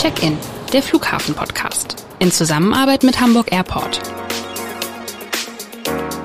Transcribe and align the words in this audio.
Check-in, 0.00 0.38
der 0.72 0.80
Flughafen-Podcast. 0.80 2.06
In 2.20 2.30
Zusammenarbeit 2.30 3.02
mit 3.02 3.20
Hamburg 3.20 3.50
Airport. 3.50 4.00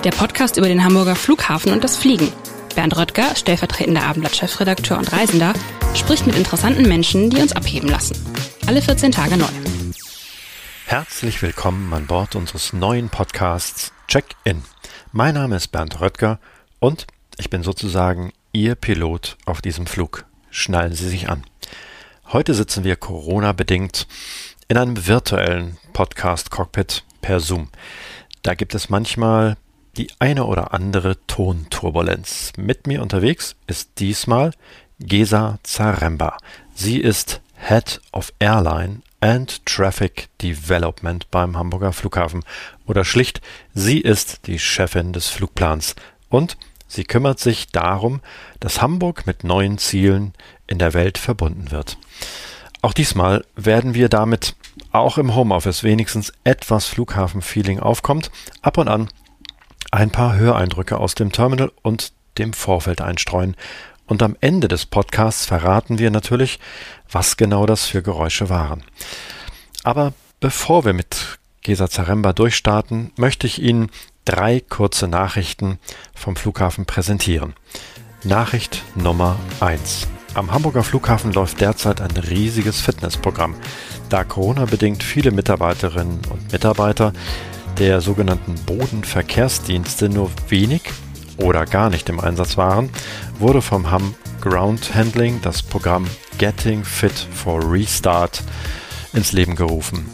Der 0.04 0.12
Podcast 0.12 0.58
über 0.58 0.68
den 0.68 0.84
Hamburger 0.84 1.16
Flughafen 1.16 1.74
und 1.74 1.84
das 1.84 1.98
Fliegen. 1.98 2.32
Bernd 2.76 2.96
Röttger, 2.96 3.36
stellvertretender 3.36 4.04
Abendblatt-Chefredakteur 4.04 5.00
und 5.00 5.12
Reisender, 5.12 5.54
spricht 5.96 6.28
mit 6.28 6.36
interessanten 6.36 6.88
Menschen, 6.88 7.32
die 7.32 7.42
uns 7.42 7.54
abheben 7.54 7.90
lassen. 7.90 8.16
Alle 8.68 8.80
14 8.80 9.12
Tage 9.12 9.38
neu. 9.38 9.48
Herzlich 10.86 11.42
willkommen 11.42 11.92
an 11.96 12.06
Bord 12.06 12.36
unseres 12.36 12.74
neuen 12.74 13.10
Podcasts 13.10 13.92
Check-in. 14.08 14.62
Mein 15.12 15.34
Name 15.34 15.56
ist 15.56 15.70
Bernd 15.70 16.00
Röttger 16.00 16.40
und 16.78 17.08
ich 17.40 17.50
bin 17.50 17.64
sozusagen 17.64 18.34
Ihr 18.52 18.76
Pilot 18.76 19.36
auf 19.48 19.64
diesem 19.64 19.88
Flug. 19.88 20.26
Schnallen 20.52 20.94
Sie 20.94 21.10
sich 21.10 21.28
an. 21.28 21.44
Heute 22.34 22.56
sitzen 22.56 22.84
wir 22.84 22.96
Corona-bedingt 22.96 24.08
in 24.68 24.78
einem 24.78 25.06
virtuellen 25.06 25.78
Podcast-Cockpit 25.94 27.04
per 27.22 27.40
Zoom. 27.40 27.70
Da 28.42 28.56
gibt 28.56 28.74
es 28.74 28.90
manchmal 28.90 29.56
die 29.98 30.08
eine 30.18 30.46
oder 30.46 30.74
andere 30.74 31.24
Tonturbulenz. 31.28 32.54
Mit 32.58 32.88
mir 32.88 33.04
unterwegs 33.04 33.56
ist 33.68 34.00
diesmal 34.00 34.50
Gesa 34.98 35.60
Zaremba. 35.62 36.38
Sie 36.74 37.00
ist 37.00 37.40
Head 37.56 38.02
of 38.12 38.34
Airline 38.40 39.04
and 39.20 39.64
Traffic 39.68 40.30
Development 40.42 41.30
beim 41.30 41.56
Hamburger 41.56 41.94
Flughafen. 41.94 42.44
Oder 42.88 43.06
schlicht, 43.06 43.42
sie 43.76 44.02
ist 44.02 44.48
die 44.48 44.58
Chefin 44.58 45.14
des 45.14 45.28
Flugplans. 45.28 45.94
Und 46.30 46.58
sie 46.94 47.04
kümmert 47.04 47.40
sich 47.40 47.68
darum, 47.70 48.22
dass 48.60 48.82
Hamburg 48.82 49.26
mit 49.26 49.44
neuen 49.44 49.78
Zielen 49.78 50.34
in 50.68 50.80
der 50.80 50.94
Welt 50.94 51.18
verbunden 51.18 51.72
wird. 51.72 51.98
Auch 52.82 52.94
diesmal 52.94 53.46
werden 53.56 53.94
wir 53.94 54.10
damit 54.10 54.56
auch 54.92 55.18
im 55.18 55.36
Homeoffice 55.36 55.84
wenigstens 55.84 56.34
etwas 56.44 56.86
Flughafenfeeling 56.86 57.80
aufkommt, 57.80 58.32
ab 58.62 58.78
und 58.78 58.88
an 58.88 59.10
ein 59.92 60.12
paar 60.12 60.36
Höreindrücke 60.36 60.98
aus 60.98 61.16
dem 61.16 61.32
Terminal 61.32 61.72
und 61.82 62.14
dem 62.38 62.54
Vorfeld 62.54 63.00
einstreuen. 63.00 63.56
Und 64.06 64.22
am 64.22 64.36
Ende 64.42 64.68
des 64.68 64.86
Podcasts 64.86 65.46
verraten 65.46 65.98
wir 65.98 66.12
natürlich, 66.12 66.60
was 67.10 67.38
genau 67.38 67.66
das 67.66 67.86
für 67.86 68.02
Geräusche 68.02 68.50
waren. 68.50 68.84
Aber 69.84 70.14
bevor 70.40 70.84
wir 70.84 70.94
mit 70.94 71.40
Gesa 71.62 71.90
Zaremba 71.90 72.34
durchstarten, 72.34 73.12
möchte 73.16 73.48
ich 73.48 73.62
Ihnen 73.62 73.90
drei 74.26 74.60
kurze 74.60 75.08
Nachrichten 75.08 75.80
vom 76.16 76.36
Flughafen 76.36 76.86
präsentieren. 76.86 77.54
Nachricht 78.24 78.84
Nummer 78.96 79.38
eins: 79.60 80.08
am 80.34 80.52
Hamburger 80.52 80.84
Flughafen 80.84 81.32
läuft 81.32 81.62
derzeit 81.62 82.02
ein 82.02 82.12
riesiges 82.12 82.82
Fitnessprogramm, 82.82 83.56
da 84.10 84.24
Corona-bedingt 84.24 85.04
viele 85.04 85.32
Mitarbeiterinnen 85.32 86.22
und 86.30 86.52
Mitarbeiter 86.52 87.14
der 87.78 88.02
sogenannten 88.02 88.56
Bodenverkehrsdienste 88.66 90.10
nur 90.10 90.32
wenig 90.50 90.82
oder 91.38 91.66
gar 91.66 91.90
nicht 91.90 92.10
im 92.10 92.20
Einsatz 92.20 92.58
waren, 92.58 92.90
wurde 93.40 93.62
vom 93.62 93.92
Ham 93.92 94.16
Ground 94.42 94.94
Handling 94.94 95.40
das 95.42 95.62
Programm 95.62 96.08
Getting 96.38 96.84
Fit 96.84 97.28
for 97.34 97.72
Restart 97.72 98.44
ins 99.14 99.32
Leben 99.32 99.56
gerufen. 99.56 100.06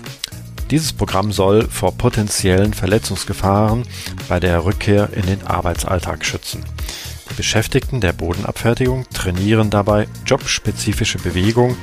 Dieses 0.72 0.94
Programm 0.94 1.32
soll 1.32 1.68
vor 1.68 1.98
potenziellen 1.98 2.74
Verletzungsgefahren 2.74 3.86
bei 4.28 4.40
der 4.40 4.66
Rückkehr 4.66 5.10
in 5.14 5.26
den 5.26 5.48
Arbeitsalltag 5.48 6.24
schützen. 6.24 6.64
Die 7.30 7.34
Beschäftigten 7.34 8.02
der 8.02 8.14
Bodenabfertigung 8.14 9.06
trainieren 9.12 9.72
dabei 9.72 10.08
jobspezifische 10.28 11.18
Bewegungen 11.18 11.76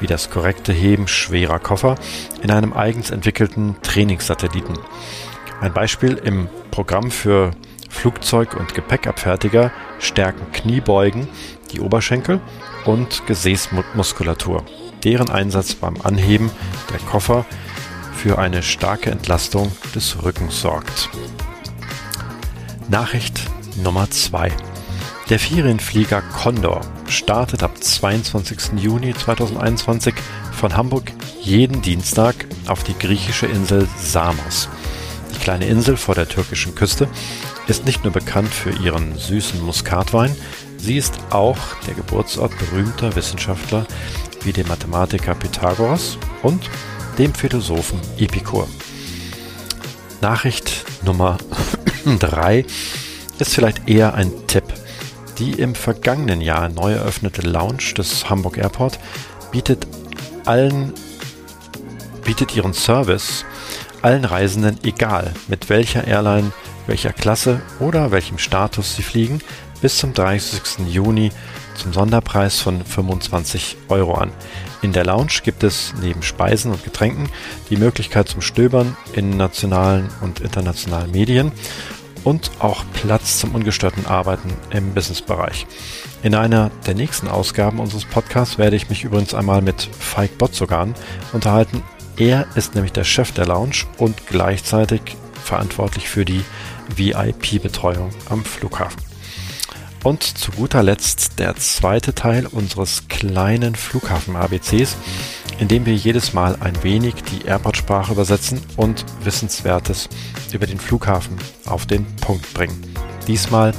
wie 0.00 0.06
das 0.06 0.30
korrekte 0.30 0.72
Heben 0.72 1.06
schwerer 1.06 1.58
Koffer 1.58 1.96
in 2.42 2.50
einem 2.50 2.72
eigens 2.72 3.10
entwickelten 3.10 3.76
Trainingssatelliten. 3.82 4.78
Ein 5.60 5.74
Beispiel 5.74 6.14
im 6.14 6.48
Programm 6.70 7.10
für 7.10 7.50
Flugzeug- 7.90 8.54
und 8.54 8.72
Gepäckabfertiger 8.72 9.70
stärken 9.98 10.50
Kniebeugen 10.52 11.28
die 11.72 11.80
Oberschenkel 11.80 12.40
und 12.86 13.26
Gesäßmuskulatur. 13.26 14.64
Deren 15.04 15.28
Einsatz 15.28 15.74
beim 15.74 16.00
Anheben 16.00 16.50
der 16.90 17.00
Koffer 17.00 17.44
für 18.12 18.38
eine 18.38 18.62
starke 18.62 19.10
Entlastung 19.10 19.72
des 19.94 20.22
Rückens 20.22 20.60
sorgt. 20.60 21.08
Nachricht 22.88 23.40
Nummer 23.82 24.10
2. 24.10 24.50
Der 25.30 25.38
Ferienflieger 25.38 26.22
Condor 26.22 26.80
startet 27.08 27.62
ab 27.62 27.82
22. 27.82 28.80
Juni 28.80 29.14
2021 29.14 30.14
von 30.52 30.76
Hamburg 30.76 31.12
jeden 31.40 31.82
Dienstag 31.82 32.46
auf 32.66 32.82
die 32.82 32.98
griechische 32.98 33.46
Insel 33.46 33.86
Samos. 33.96 34.68
Die 35.32 35.38
kleine 35.38 35.66
Insel 35.66 35.96
vor 35.96 36.14
der 36.14 36.28
türkischen 36.28 36.74
Küste 36.74 37.08
ist 37.68 37.84
nicht 37.86 38.02
nur 38.02 38.12
bekannt 38.12 38.52
für 38.52 38.70
ihren 38.70 39.16
süßen 39.16 39.62
Muskatwein, 39.62 40.34
sie 40.78 40.96
ist 40.96 41.14
auch 41.30 41.58
der 41.86 41.94
Geburtsort 41.94 42.52
berühmter 42.58 43.14
Wissenschaftler 43.14 43.86
wie 44.42 44.52
dem 44.52 44.66
Mathematiker 44.66 45.34
Pythagoras 45.34 46.18
und 46.42 46.68
dem 47.20 47.34
Philosophen 47.34 48.00
Epikur. 48.16 48.66
Nachricht 50.22 50.86
Nummer 51.04 51.36
3 52.18 52.64
ist 53.38 53.54
vielleicht 53.54 53.90
eher 53.90 54.14
ein 54.14 54.32
Tipp 54.46 54.64
die 55.38 55.52
im 55.52 55.74
vergangenen 55.74 56.40
Jahr 56.40 56.70
neu 56.70 56.92
eröffnete 56.92 57.42
Lounge 57.42 57.92
des 57.94 58.30
Hamburg 58.30 58.56
Airport 58.56 58.98
bietet 59.52 59.86
allen 60.46 60.94
bietet 62.24 62.56
ihren 62.56 62.72
Service 62.72 63.44
allen 64.00 64.24
Reisenden 64.24 64.78
egal 64.82 65.34
mit 65.46 65.68
welcher 65.68 66.06
Airline, 66.06 66.52
welcher 66.86 67.12
Klasse 67.12 67.60
oder 67.80 68.12
welchem 68.12 68.38
Status 68.38 68.96
sie 68.96 69.02
fliegen 69.02 69.42
bis 69.82 69.98
zum 69.98 70.14
30. 70.14 70.88
Juni 70.88 71.32
zum 71.74 71.92
Sonderpreis 71.92 72.60
von 72.60 72.82
25 72.82 73.76
Euro 73.88 74.14
an. 74.14 74.32
In 74.82 74.92
der 74.92 75.04
Lounge 75.04 75.40
gibt 75.44 75.62
es 75.62 75.92
neben 76.00 76.22
Speisen 76.22 76.72
und 76.72 76.84
Getränken 76.84 77.28
die 77.68 77.76
Möglichkeit 77.76 78.28
zum 78.28 78.40
Stöbern 78.40 78.96
in 79.12 79.36
nationalen 79.36 80.08
und 80.22 80.40
internationalen 80.40 81.10
Medien 81.10 81.52
und 82.24 82.50
auch 82.58 82.84
Platz 82.92 83.38
zum 83.38 83.54
ungestörten 83.54 84.06
Arbeiten 84.06 84.52
im 84.70 84.94
Businessbereich. 84.94 85.66
In 86.22 86.34
einer 86.34 86.70
der 86.86 86.94
nächsten 86.94 87.28
Ausgaben 87.28 87.78
unseres 87.78 88.04
Podcasts 88.04 88.58
werde 88.58 88.76
ich 88.76 88.88
mich 88.88 89.04
übrigens 89.04 89.34
einmal 89.34 89.62
mit 89.62 89.88
Falk 89.98 90.36
Botzogan 90.38 90.94
unterhalten. 91.32 91.82
Er 92.18 92.46
ist 92.54 92.74
nämlich 92.74 92.92
der 92.92 93.04
Chef 93.04 93.32
der 93.32 93.46
Lounge 93.46 93.84
und 93.96 94.26
gleichzeitig 94.26 95.00
verantwortlich 95.42 96.08
für 96.08 96.24
die 96.24 96.44
VIP-Betreuung 96.94 98.10
am 98.28 98.44
Flughafen. 98.44 99.09
Und 100.02 100.22
zu 100.22 100.50
guter 100.52 100.82
Letzt 100.82 101.38
der 101.38 101.56
zweite 101.56 102.14
Teil 102.14 102.46
unseres 102.46 103.08
kleinen 103.08 103.74
Flughafen-ABCs, 103.74 104.96
in 105.58 105.68
dem 105.68 105.84
wir 105.84 105.94
jedes 105.94 106.32
Mal 106.32 106.56
ein 106.60 106.82
wenig 106.82 107.16
die 107.24 107.44
Airport-Sprache 107.44 108.12
übersetzen 108.12 108.62
und 108.76 109.04
Wissenswertes 109.24 110.08
über 110.52 110.66
den 110.66 110.80
Flughafen 110.80 111.36
auf 111.66 111.84
den 111.84 112.06
Punkt 112.16 112.52
bringen. 112.54 112.82
Diesmal 113.26 113.72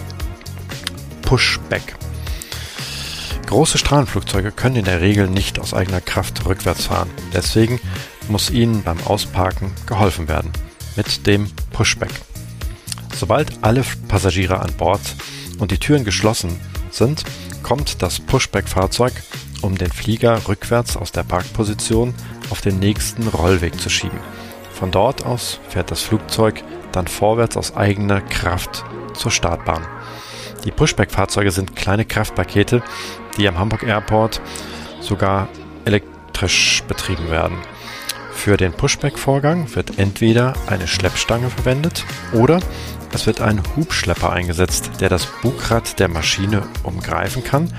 Pushback. 1.23 1.95
Große 3.47 3.79
Strahlenflugzeuge 3.79 4.51
können 4.51 4.75
in 4.75 4.85
der 4.85 5.01
Regel 5.01 5.27
nicht 5.27 5.59
aus 5.59 5.73
eigener 5.73 6.01
Kraft 6.01 6.45
rückwärts 6.45 6.85
fahren. 6.85 7.09
Deswegen 7.33 7.81
muss 8.29 8.51
ihnen 8.51 8.83
beim 8.83 8.99
Ausparken 9.05 9.71
geholfen 9.87 10.27
werden 10.27 10.51
mit 10.95 11.25
dem 11.25 11.49
Pushback. 11.73 12.11
Sobald 13.15 13.51
alle 13.61 13.83
Passagiere 14.07 14.59
an 14.59 14.71
Bord 14.77 15.01
und 15.61 15.71
die 15.71 15.77
Türen 15.77 16.03
geschlossen 16.03 16.59
sind, 16.89 17.23
kommt 17.63 18.01
das 18.01 18.19
Pushback-Fahrzeug 18.19 19.13
um 19.61 19.77
den 19.77 19.91
Flieger 19.91 20.47
rückwärts 20.47 20.97
aus 20.97 21.11
der 21.11 21.23
Parkposition 21.23 22.15
auf 22.49 22.61
den 22.61 22.79
nächsten 22.79 23.27
Rollweg 23.27 23.79
zu 23.79 23.89
schieben. 23.89 24.19
Von 24.73 24.89
dort 24.89 25.23
aus 25.23 25.59
fährt 25.69 25.91
das 25.91 26.01
Flugzeug 26.01 26.63
dann 26.91 27.05
vorwärts 27.07 27.55
aus 27.57 27.75
eigener 27.75 28.21
Kraft 28.21 28.83
zur 29.13 29.29
Startbahn. 29.29 29.85
Die 30.65 30.71
Pushback-Fahrzeuge 30.71 31.51
sind 31.51 31.75
kleine 31.75 32.05
Kraftpakete, 32.05 32.81
die 33.37 33.47
am 33.47 33.59
Hamburg 33.59 33.83
Airport 33.83 34.41
sogar 34.99 35.47
elektrisch 35.85 36.83
betrieben 36.87 37.29
werden. 37.29 37.57
Für 38.33 38.57
den 38.57 38.73
Pushback-Vorgang 38.73 39.75
wird 39.75 39.99
entweder 39.99 40.53
eine 40.65 40.87
Schleppstange 40.87 41.51
verwendet 41.51 42.03
oder 42.33 42.59
es 43.13 43.27
wird 43.27 43.41
ein 43.41 43.61
Hubschlepper 43.75 44.31
eingesetzt, 44.31 44.89
der 44.99 45.09
das 45.09 45.25
Bugrad 45.41 45.99
der 45.99 46.07
Maschine 46.07 46.67
umgreifen 46.83 47.43
kann 47.43 47.73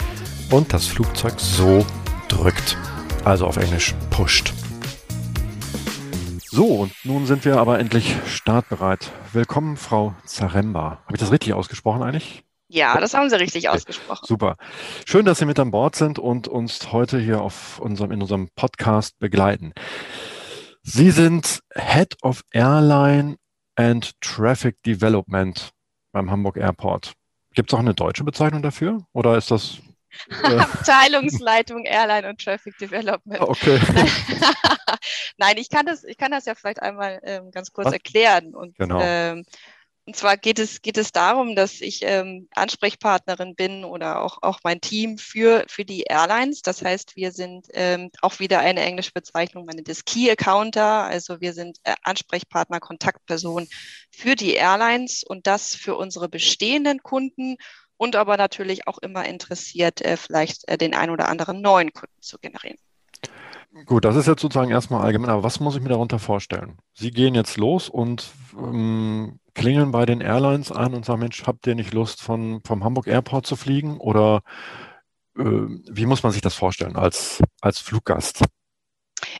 und 0.51 0.73
das 0.73 0.87
Flugzeug 0.87 1.35
so 1.39 1.87
drückt. 2.29 2.77
Also 3.25 3.47
auf 3.47 3.57
Englisch 3.57 3.95
pusht. 4.11 4.53
So, 6.51 6.67
und 6.67 6.93
nun 7.05 7.25
sind 7.25 7.45
wir 7.45 7.57
aber 7.57 7.79
endlich 7.79 8.15
startbereit. 8.27 9.11
Willkommen, 9.33 9.77
Frau 9.77 10.15
Zaremba. 10.27 11.01
Habe 11.05 11.15
ich 11.15 11.21
das 11.21 11.33
richtig 11.33 11.55
ausgesprochen 11.55 12.03
eigentlich? 12.03 12.45
Ja, 12.69 12.99
das 13.01 13.15
haben 13.15 13.31
Sie 13.31 13.39
richtig 13.39 13.69
okay. 13.69 13.77
ausgesprochen. 13.77 14.27
Super. 14.27 14.57
Schön, 15.07 15.25
dass 15.25 15.39
Sie 15.39 15.47
mit 15.47 15.59
an 15.59 15.71
Bord 15.71 15.97
sind 15.97 16.19
und 16.19 16.49
uns 16.49 16.93
heute 16.93 17.19
hier 17.19 17.41
auf 17.41 17.79
unserem, 17.79 18.13
in 18.13 18.21
unserem 18.21 18.49
Podcast 18.55 19.19
begleiten. 19.19 19.73
Sie 20.83 21.11
sind 21.11 21.61
Head 21.75 22.17
of 22.23 22.43
Airline 22.51 23.37
and 23.77 24.13
Traffic 24.21 24.83
Development 24.83 25.71
beim 26.13 26.31
Hamburg 26.31 26.57
Airport. 26.57 27.13
Gibt 27.55 27.71
es 27.71 27.75
auch 27.75 27.81
eine 27.81 27.95
deutsche 27.95 28.25
Bezeichnung 28.25 28.63
dafür? 28.63 29.07
Oder 29.13 29.37
ist 29.37 29.51
das 29.51 29.79
äh, 30.43 30.59
Abteilungsleitung 30.59 31.85
Airline 31.85 32.29
und 32.29 32.43
Traffic 32.43 32.77
Development. 32.79 33.41
Ah, 33.41 33.45
okay. 33.45 33.81
Nein, 35.39 35.57
ich 35.57 35.71
kann 35.71 35.87
das, 35.87 36.05
ich 36.05 36.17
kann 36.17 36.31
das 36.31 36.45
ja 36.45 36.55
vielleicht 36.55 36.83
einmal 36.83 37.21
ähm, 37.25 37.51
ganz 37.51 37.73
kurz 37.73 37.87
Was? 37.87 37.95
erklären. 37.95 38.55
Und 38.55 38.77
genau. 38.77 39.01
ähm, 39.03 39.45
und 40.05 40.17
zwar 40.17 40.37
geht 40.37 40.59
es, 40.59 40.83
geht 40.83 40.99
es 40.99 41.13
darum, 41.13 41.55
dass 41.55 41.81
ich 41.81 42.01
ähm, 42.03 42.49
Ansprechpartnerin 42.55 43.55
bin 43.55 43.85
oder 43.85 44.21
auch, 44.23 44.39
auch 44.43 44.59
mein 44.65 44.81
Team 44.81 45.17
für, 45.17 45.65
für 45.69 45.85
die 45.85 46.03
Airlines. 46.03 46.63
Das 46.63 46.83
heißt, 46.83 47.15
wir 47.15 47.31
sind 47.31 47.69
ähm, 47.73 48.11
auch 48.21 48.41
wieder 48.41 48.59
eine 48.59 48.81
englische 48.81 49.13
Bezeichnung, 49.13 49.65
meine 49.65 49.85
des 49.85 50.05
Key 50.05 50.29
Accounter. 50.29 51.05
Also 51.05 51.41
wir 51.41 51.53
sind 51.53 51.79
äh, 51.85 51.95
Ansprechpartner, 52.03 52.81
Kontaktperson 52.81 53.69
für 54.11 54.35
die 54.35 54.55
Airlines 54.55 55.23
und 55.23 55.47
das 55.47 55.77
für 55.77 55.95
unsere 55.95 56.29
bestehenden 56.29 57.05
Kunden 57.05 57.57
und 57.97 58.17
aber 58.17 58.37
natürlich 58.37 58.89
auch 58.89 58.99
immer 58.99 59.25
interessiert, 59.27 60.01
äh, 60.01 60.17
vielleicht 60.17 60.69
äh, 60.69 60.77
den 60.77 60.97
einen 60.97 61.13
oder 61.13 61.29
anderen 61.29 61.61
neuen 61.61 61.93
Kunden 61.93 62.21
zu 62.21 62.39
generieren. 62.39 62.79
Gut, 63.87 64.05
das 64.05 64.17
ist 64.17 64.27
jetzt 64.27 64.43
sozusagen 64.43 64.71
erstmal 64.73 65.03
allgemein, 65.03 65.31
aber 65.31 65.45
was 65.45 65.61
muss 65.61 65.77
ich 65.77 65.81
mir 65.83 65.89
darunter 65.89 66.19
vorstellen? 66.19 66.79
Sie 66.93 67.11
gehen 67.11 67.35
jetzt 67.35 67.57
los 67.57 67.89
und 67.89 68.31
ähm, 68.55 69.39
klingeln 69.55 69.93
bei 69.93 70.07
den 70.07 70.21
Airlines 70.21 70.73
an 70.73 70.95
und 70.95 71.05
sagen, 71.05 71.21
Mensch, 71.21 71.45
habt 71.47 71.67
ihr 71.67 71.75
nicht 71.75 71.93
Lust, 71.93 72.23
von, 72.23 72.63
vom 72.65 72.85
Hamburg 72.85 73.07
Airport 73.07 73.47
zu 73.47 73.57
fliegen? 73.57 73.99
Oder 73.99 74.43
äh, 75.37 75.43
wie 75.43 76.07
muss 76.07 76.23
man 76.23 76.33
sich 76.33 76.43
das 76.43 76.55
vorstellen 76.55 76.97
als, 76.97 77.43
als 77.61 77.79
Fluggast? 77.79 78.43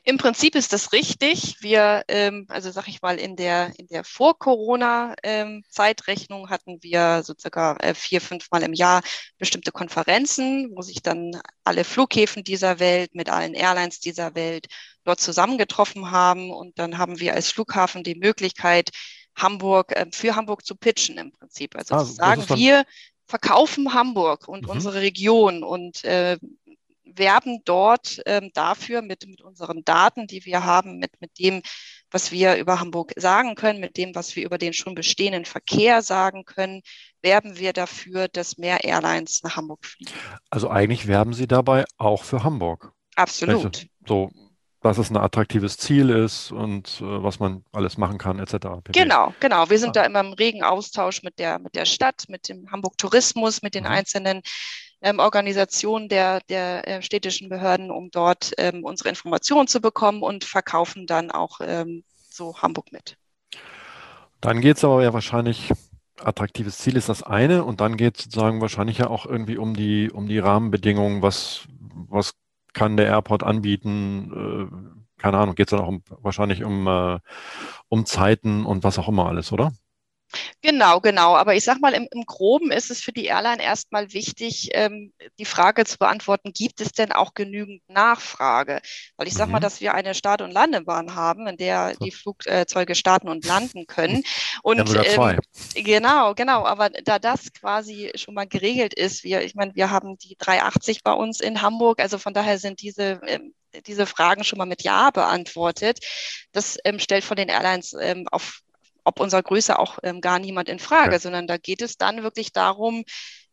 Im 0.03 0.17
Prinzip 0.17 0.55
ist 0.55 0.73
das 0.73 0.91
richtig. 0.93 1.57
Wir, 1.61 2.03
ähm, 2.07 2.45
also 2.49 2.71
sag 2.71 2.87
ich 2.87 3.01
mal, 3.01 3.19
in 3.19 3.35
der, 3.35 3.71
in 3.77 3.87
der 3.87 4.03
Vor-Corona-Zeitrechnung 4.03 6.43
ähm, 6.43 6.49
hatten 6.49 6.81
wir 6.81 7.21
so 7.23 7.33
circa 7.39 7.75
äh, 7.77 7.93
vier, 7.93 8.21
fünf 8.21 8.49
Mal 8.51 8.63
im 8.63 8.73
Jahr 8.73 9.01
bestimmte 9.37 9.71
Konferenzen, 9.71 10.71
wo 10.75 10.81
sich 10.81 11.01
dann 11.01 11.39
alle 11.63 11.83
Flughäfen 11.83 12.43
dieser 12.43 12.79
Welt 12.79 13.13
mit 13.13 13.29
allen 13.29 13.53
Airlines 13.53 13.99
dieser 13.99 14.35
Welt 14.35 14.67
dort 15.03 15.19
zusammengetroffen 15.19 16.11
haben. 16.11 16.51
Und 16.51 16.79
dann 16.79 16.97
haben 16.97 17.19
wir 17.19 17.33
als 17.33 17.51
Flughafen 17.51 18.03
die 18.03 18.15
Möglichkeit, 18.15 18.89
Hamburg, 19.35 19.91
äh, 19.91 20.05
für 20.11 20.35
Hamburg 20.35 20.65
zu 20.65 20.75
pitchen 20.75 21.17
im 21.17 21.31
Prinzip. 21.31 21.75
Also 21.75 21.95
ah, 21.95 22.05
zu 22.05 22.13
sagen, 22.13 22.45
wir 22.55 22.83
verkaufen 23.25 23.93
Hamburg 23.93 24.47
und 24.47 24.63
mhm. 24.63 24.69
unsere 24.69 25.01
Region 25.01 25.63
und 25.63 26.03
äh, 26.03 26.37
werben 27.05 27.59
dort 27.65 28.21
ähm, 28.25 28.51
dafür 28.53 29.01
mit, 29.01 29.27
mit 29.27 29.41
unseren 29.41 29.83
Daten, 29.83 30.27
die 30.27 30.45
wir 30.45 30.63
haben, 30.63 30.97
mit, 30.97 31.11
mit 31.21 31.37
dem, 31.39 31.61
was 32.11 32.31
wir 32.31 32.55
über 32.55 32.79
Hamburg 32.79 33.13
sagen 33.17 33.55
können, 33.55 33.79
mit 33.79 33.97
dem, 33.97 34.15
was 34.15 34.35
wir 34.35 34.45
über 34.45 34.57
den 34.57 34.73
schon 34.73 34.95
bestehenden 34.95 35.45
Verkehr 35.45 36.01
sagen 36.01 36.45
können, 36.45 36.81
werben 37.21 37.57
wir 37.57 37.73
dafür, 37.73 38.27
dass 38.27 38.57
mehr 38.57 38.83
Airlines 38.83 39.41
nach 39.43 39.55
Hamburg 39.55 39.85
fliegen. 39.85 40.11
Also 40.49 40.69
eigentlich 40.69 41.07
werben 41.07 41.33
Sie 41.33 41.47
dabei 41.47 41.85
auch 41.97 42.23
für 42.23 42.43
Hamburg. 42.43 42.93
Absolut. 43.15 43.87
So, 44.07 44.31
dass 44.83 44.97
es 44.97 45.09
ein 45.09 45.17
attraktives 45.17 45.77
Ziel 45.77 46.09
ist 46.09 46.51
und 46.51 46.99
äh, 47.01 47.23
was 47.23 47.39
man 47.39 47.63
alles 47.71 47.97
machen 47.97 48.17
kann, 48.17 48.37
etc. 48.37 48.67
Genau, 48.91 49.33
genau. 49.39 49.69
Wir 49.69 49.79
sind 49.79 49.97
ah. 49.97 50.01
da 50.01 50.05
immer 50.05 50.19
im 50.19 50.33
regen 50.33 50.61
Austausch 50.61 51.23
mit 51.23 51.39
der, 51.39 51.57
mit 51.59 51.75
der 51.75 51.85
Stadt, 51.85 52.25
mit 52.27 52.49
dem 52.49 52.69
Hamburg 52.69 52.97
Tourismus, 52.97 53.61
mit 53.61 53.75
den 53.75 53.85
mhm. 53.85 53.91
einzelnen 53.91 54.41
ähm, 55.01 55.19
Organisationen 55.19 56.09
der, 56.09 56.41
der 56.49 56.87
äh, 56.87 57.01
städtischen 57.01 57.47
Behörden, 57.47 57.91
um 57.91 58.11
dort 58.11 58.51
ähm, 58.57 58.83
unsere 58.83 59.09
Informationen 59.09 59.67
zu 59.67 59.79
bekommen 59.79 60.21
und 60.21 60.43
verkaufen 60.43 61.07
dann 61.07 61.31
auch 61.31 61.59
ähm, 61.61 62.03
so 62.29 62.57
Hamburg 62.57 62.91
mit. 62.91 63.17
Dann 64.41 64.59
geht 64.59 64.77
es 64.77 64.83
aber 64.83 65.01
ja 65.01 65.13
wahrscheinlich, 65.13 65.71
attraktives 66.19 66.77
Ziel 66.77 66.97
ist 66.97 67.07
das 67.07 67.23
eine 67.23 67.63
und 67.63 67.79
dann 67.79 67.95
geht 67.95 68.17
es 68.17 68.23
sozusagen 68.25 68.59
wahrscheinlich 68.59 68.97
ja 68.97 69.07
auch 69.07 69.25
irgendwie 69.25 69.57
um 69.57 69.73
die, 69.75 70.11
um 70.11 70.27
die 70.27 70.39
Rahmenbedingungen, 70.39 71.21
was, 71.21 71.67
was 72.09 72.33
kann 72.73 72.97
der 72.97 73.07
Airport 73.07 73.43
anbieten, 73.43 74.31
äh, 74.33 75.21
keine 75.21 75.37
Ahnung, 75.37 75.55
geht 75.55 75.67
es 75.67 75.71
dann 75.71 75.79
auch 75.79 75.87
um, 75.87 76.03
wahrscheinlich 76.21 76.63
um, 76.63 76.87
äh, 76.87 77.19
um 77.87 78.05
Zeiten 78.05 78.65
und 78.65 78.83
was 78.83 78.99
auch 78.99 79.07
immer 79.07 79.27
alles, 79.27 79.51
oder? 79.51 79.71
Genau, 80.61 80.99
genau. 80.99 81.35
Aber 81.35 81.55
ich 81.55 81.63
sage 81.63 81.79
mal, 81.79 81.93
im, 81.93 82.07
im, 82.11 82.25
Groben 82.25 82.71
ist 82.71 82.91
es 82.91 83.01
für 83.01 83.11
die 83.11 83.25
Airline 83.25 83.61
erstmal 83.61 84.13
wichtig, 84.13 84.69
ähm, 84.73 85.13
die 85.39 85.45
Frage 85.45 85.85
zu 85.85 85.97
beantworten, 85.97 86.53
gibt 86.53 86.81
es 86.81 86.91
denn 86.91 87.11
auch 87.11 87.33
genügend 87.33 87.81
Nachfrage? 87.87 88.81
Weil 89.17 89.27
ich 89.27 89.33
sage 89.33 89.47
mhm. 89.47 89.53
mal, 89.53 89.59
dass 89.59 89.81
wir 89.81 89.93
eine 89.93 90.13
Start- 90.13 90.41
und 90.41 90.51
Landebahn 90.51 91.15
haben, 91.15 91.47
in 91.47 91.57
der 91.57 91.95
die 91.95 92.11
Flugzeuge 92.11 92.95
starten 92.95 93.29
und 93.29 93.45
landen 93.45 93.85
können. 93.87 94.23
Und 94.63 94.77
ja, 94.77 94.85
sogar 94.85 95.05
zwei. 95.05 95.33
Ähm, 95.75 95.83
genau, 95.83 96.33
genau. 96.33 96.65
Aber 96.65 96.89
da 96.89 97.19
das 97.19 97.53
quasi 97.53 98.11
schon 98.15 98.33
mal 98.33 98.47
geregelt 98.47 98.93
ist, 98.93 99.23
wir, 99.23 99.41
ich 99.43 99.55
meine, 99.55 99.75
wir 99.75 99.89
haben 99.89 100.17
die 100.17 100.35
380 100.37 101.03
bei 101.03 101.13
uns 101.13 101.39
in 101.39 101.61
Hamburg, 101.61 101.99
also 101.99 102.17
von 102.17 102.33
daher 102.33 102.57
sind 102.57 102.81
diese 102.81 103.19
ähm, 103.27 103.53
diese 103.87 104.05
Fragen 104.05 104.43
schon 104.43 104.57
mal 104.57 104.65
mit 104.65 104.83
Ja 104.83 105.09
beantwortet. 105.09 105.99
Das 106.51 106.77
ähm, 106.85 106.99
stellt 106.99 107.23
von 107.23 107.37
den 107.37 107.49
Airlines 107.49 107.93
ähm, 107.99 108.27
auf 108.31 108.61
ob 109.03 109.19
unserer 109.19 109.43
Größe 109.43 109.77
auch 109.79 109.99
ähm, 110.03 110.21
gar 110.21 110.39
niemand 110.39 110.69
in 110.69 110.79
Frage, 110.79 111.13
ja. 111.13 111.19
sondern 111.19 111.47
da 111.47 111.57
geht 111.57 111.81
es 111.81 111.97
dann 111.97 112.23
wirklich 112.23 112.53
darum, 112.53 113.03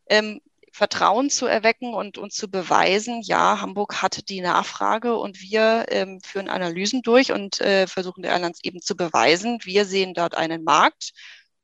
ähm, 0.08 0.40
Vertrauen 0.72 1.30
zu 1.30 1.46
erwecken 1.46 1.94
und 1.94 2.16
uns 2.16 2.34
zu 2.34 2.48
beweisen, 2.48 3.22
ja, 3.22 3.60
Hamburg 3.60 4.02
hat 4.02 4.28
die 4.28 4.40
Nachfrage 4.40 5.16
und 5.16 5.40
wir 5.40 5.86
ähm, 5.88 6.20
führen 6.20 6.48
Analysen 6.48 7.02
durch 7.02 7.32
und 7.32 7.60
äh, 7.60 7.86
versuchen 7.86 8.22
der 8.22 8.32
Airlines 8.32 8.60
eben 8.62 8.80
zu 8.80 8.96
beweisen, 8.96 9.58
wir 9.64 9.84
sehen 9.84 10.14
dort 10.14 10.36
einen 10.36 10.62
Markt 10.62 11.10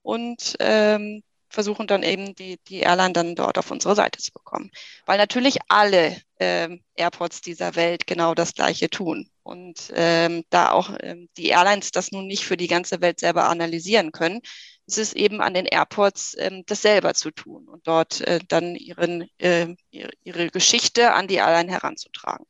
und 0.03 0.57
ähm, 0.59 1.23
versuchen 1.49 1.87
dann 1.87 2.03
eben 2.03 2.35
die, 2.35 2.59
die 2.69 2.81
Airline 2.81 3.13
dann 3.13 3.35
dort 3.35 3.59
auf 3.59 3.71
unsere 3.71 3.95
Seite 3.95 4.19
zu 4.19 4.33
bekommen. 4.33 4.71
Weil 5.05 5.19
natürlich 5.19 5.59
alle 5.69 6.17
ähm, 6.39 6.83
Airports 6.95 7.41
dieser 7.41 7.77
Welt 7.77 8.07
genau 8.07 8.35
das 8.35 8.55
Gleiche 8.55 8.91
tun. 8.91 9.29
Und 9.43 9.93
ähm, 9.95 10.45
da 10.51 10.73
auch 10.73 10.91
ähm, 11.01 11.29
die 11.37 11.49
Airlines 11.49 11.93
das 11.93 12.11
nun 12.11 12.27
nicht 12.27 12.45
für 12.45 12.57
die 12.57 12.67
ganze 12.67 13.01
Welt 13.01 13.21
selber 13.21 13.49
analysieren 13.49 14.13
können, 14.13 14.41
ist 14.87 14.99
es 14.99 15.13
eben 15.13 15.41
an 15.41 15.55
den 15.55 15.67
Airports, 15.67 16.37
ähm, 16.39 16.63
das 16.67 16.83
selber 16.83 17.15
zu 17.15 17.31
tun 17.31 17.69
und 17.69 17.87
dort 17.87 18.21
äh, 18.23 18.41
dann 18.49 18.75
ihren, 18.75 19.29
äh, 19.39 19.75
ihre 19.91 20.49
Geschichte 20.49 21.13
an 21.13 21.27
die 21.27 21.37
Airline 21.37 21.71
heranzutragen. 21.71 22.47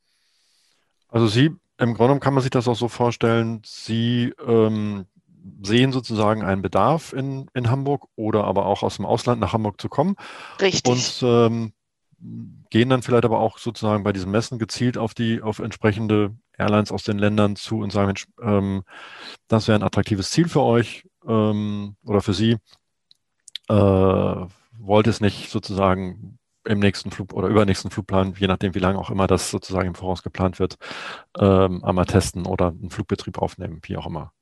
Also 1.09 1.27
Sie, 1.27 1.51
im 1.77 1.93
Grunde 1.93 2.19
kann 2.19 2.33
man 2.33 2.41
sich 2.41 2.51
das 2.51 2.67
auch 2.67 2.75
so 2.75 2.87
vorstellen, 2.87 3.61
Sie 3.65 4.33
ähm, 4.45 5.05
sehen 5.61 5.91
sozusagen 5.91 6.43
einen 6.43 6.61
Bedarf 6.61 7.13
in, 7.13 7.49
in 7.53 7.69
Hamburg 7.69 8.07
oder 8.15 8.43
aber 8.43 8.65
auch 8.65 8.83
aus 8.83 8.97
dem 8.97 9.05
Ausland 9.05 9.41
nach 9.41 9.53
Hamburg 9.53 9.79
zu 9.79 9.89
kommen. 9.89 10.15
Richtig. 10.61 10.91
Und 10.91 11.23
ähm, 11.23 11.73
gehen 12.69 12.89
dann 12.89 13.01
vielleicht 13.01 13.25
aber 13.25 13.39
auch 13.39 13.57
sozusagen 13.57 14.03
bei 14.03 14.13
diesen 14.13 14.31
Messen 14.31 14.59
gezielt 14.59 14.97
auf 14.97 15.13
die, 15.13 15.41
auf 15.41 15.59
entsprechende 15.59 16.35
Airlines 16.57 16.91
aus 16.91 17.03
den 17.03 17.19
Ländern 17.19 17.55
zu 17.55 17.79
und 17.79 17.91
sagen, 17.91 18.07
Mensch, 18.07 18.27
ähm, 18.41 18.83
das 19.47 19.67
wäre 19.67 19.77
ein 19.77 19.83
attraktives 19.83 20.31
Ziel 20.31 20.47
für 20.47 20.61
euch 20.61 21.07
ähm, 21.27 21.95
oder 22.03 22.21
für 22.21 22.33
Sie. 22.33 22.57
Äh, 23.69 24.45
wollt 24.79 25.07
es 25.07 25.21
nicht 25.21 25.49
sozusagen 25.49 26.39
im 26.65 26.79
nächsten 26.79 27.11
Flug 27.11 27.33
oder 27.33 27.47
übernächsten 27.47 27.91
Flugplan, 27.91 28.35
je 28.37 28.47
nachdem, 28.47 28.75
wie 28.75 28.79
lange 28.79 28.99
auch 28.99 29.09
immer 29.09 29.27
das 29.27 29.51
sozusagen 29.51 29.87
im 29.87 29.95
Voraus 29.95 30.23
geplant 30.23 30.59
wird, 30.59 30.77
ähm, 31.37 31.83
einmal 31.83 32.05
testen 32.05 32.45
oder 32.45 32.67
einen 32.67 32.89
Flugbetrieb 32.89 33.37
aufnehmen, 33.37 33.79
wie 33.83 33.97
auch 33.97 34.07
immer. 34.07 34.33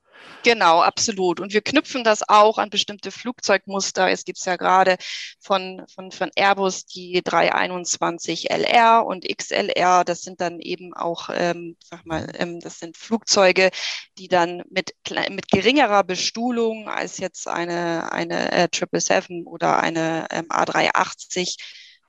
Genau, 0.45 0.81
absolut. 0.81 1.39
Und 1.39 1.53
wir 1.53 1.61
knüpfen 1.61 2.03
das 2.03 2.27
auch 2.29 2.59
an 2.59 2.69
bestimmte 2.69 3.09
Flugzeugmuster. 3.09 4.11
Es 4.11 4.25
gibt 4.25 4.37
ja 4.45 4.57
gerade 4.57 4.97
von, 5.39 5.83
von, 5.87 6.11
von 6.11 6.29
Airbus 6.35 6.85
die 6.85 7.21
321 7.23 8.51
LR 8.51 9.05
und 9.07 9.27
XLR. 9.27 10.03
Das 10.03 10.21
sind 10.21 10.41
dann 10.41 10.59
eben 10.59 10.93
auch, 10.93 11.29
ähm, 11.33 11.77
sag 11.83 12.05
mal, 12.05 12.31
ähm, 12.37 12.59
das 12.59 12.77
sind 12.77 12.95
Flugzeuge, 12.95 13.71
die 14.19 14.27
dann 14.27 14.61
mit, 14.69 14.93
mit 15.31 15.49
geringerer 15.49 16.03
Bestuhlung 16.03 16.89
als 16.89 17.17
jetzt 17.17 17.47
eine, 17.47 18.11
eine 18.11 18.51
äh, 18.51 18.67
777 18.71 19.47
oder 19.47 19.79
eine 19.79 20.27
ähm, 20.29 20.45
A380 20.49 21.57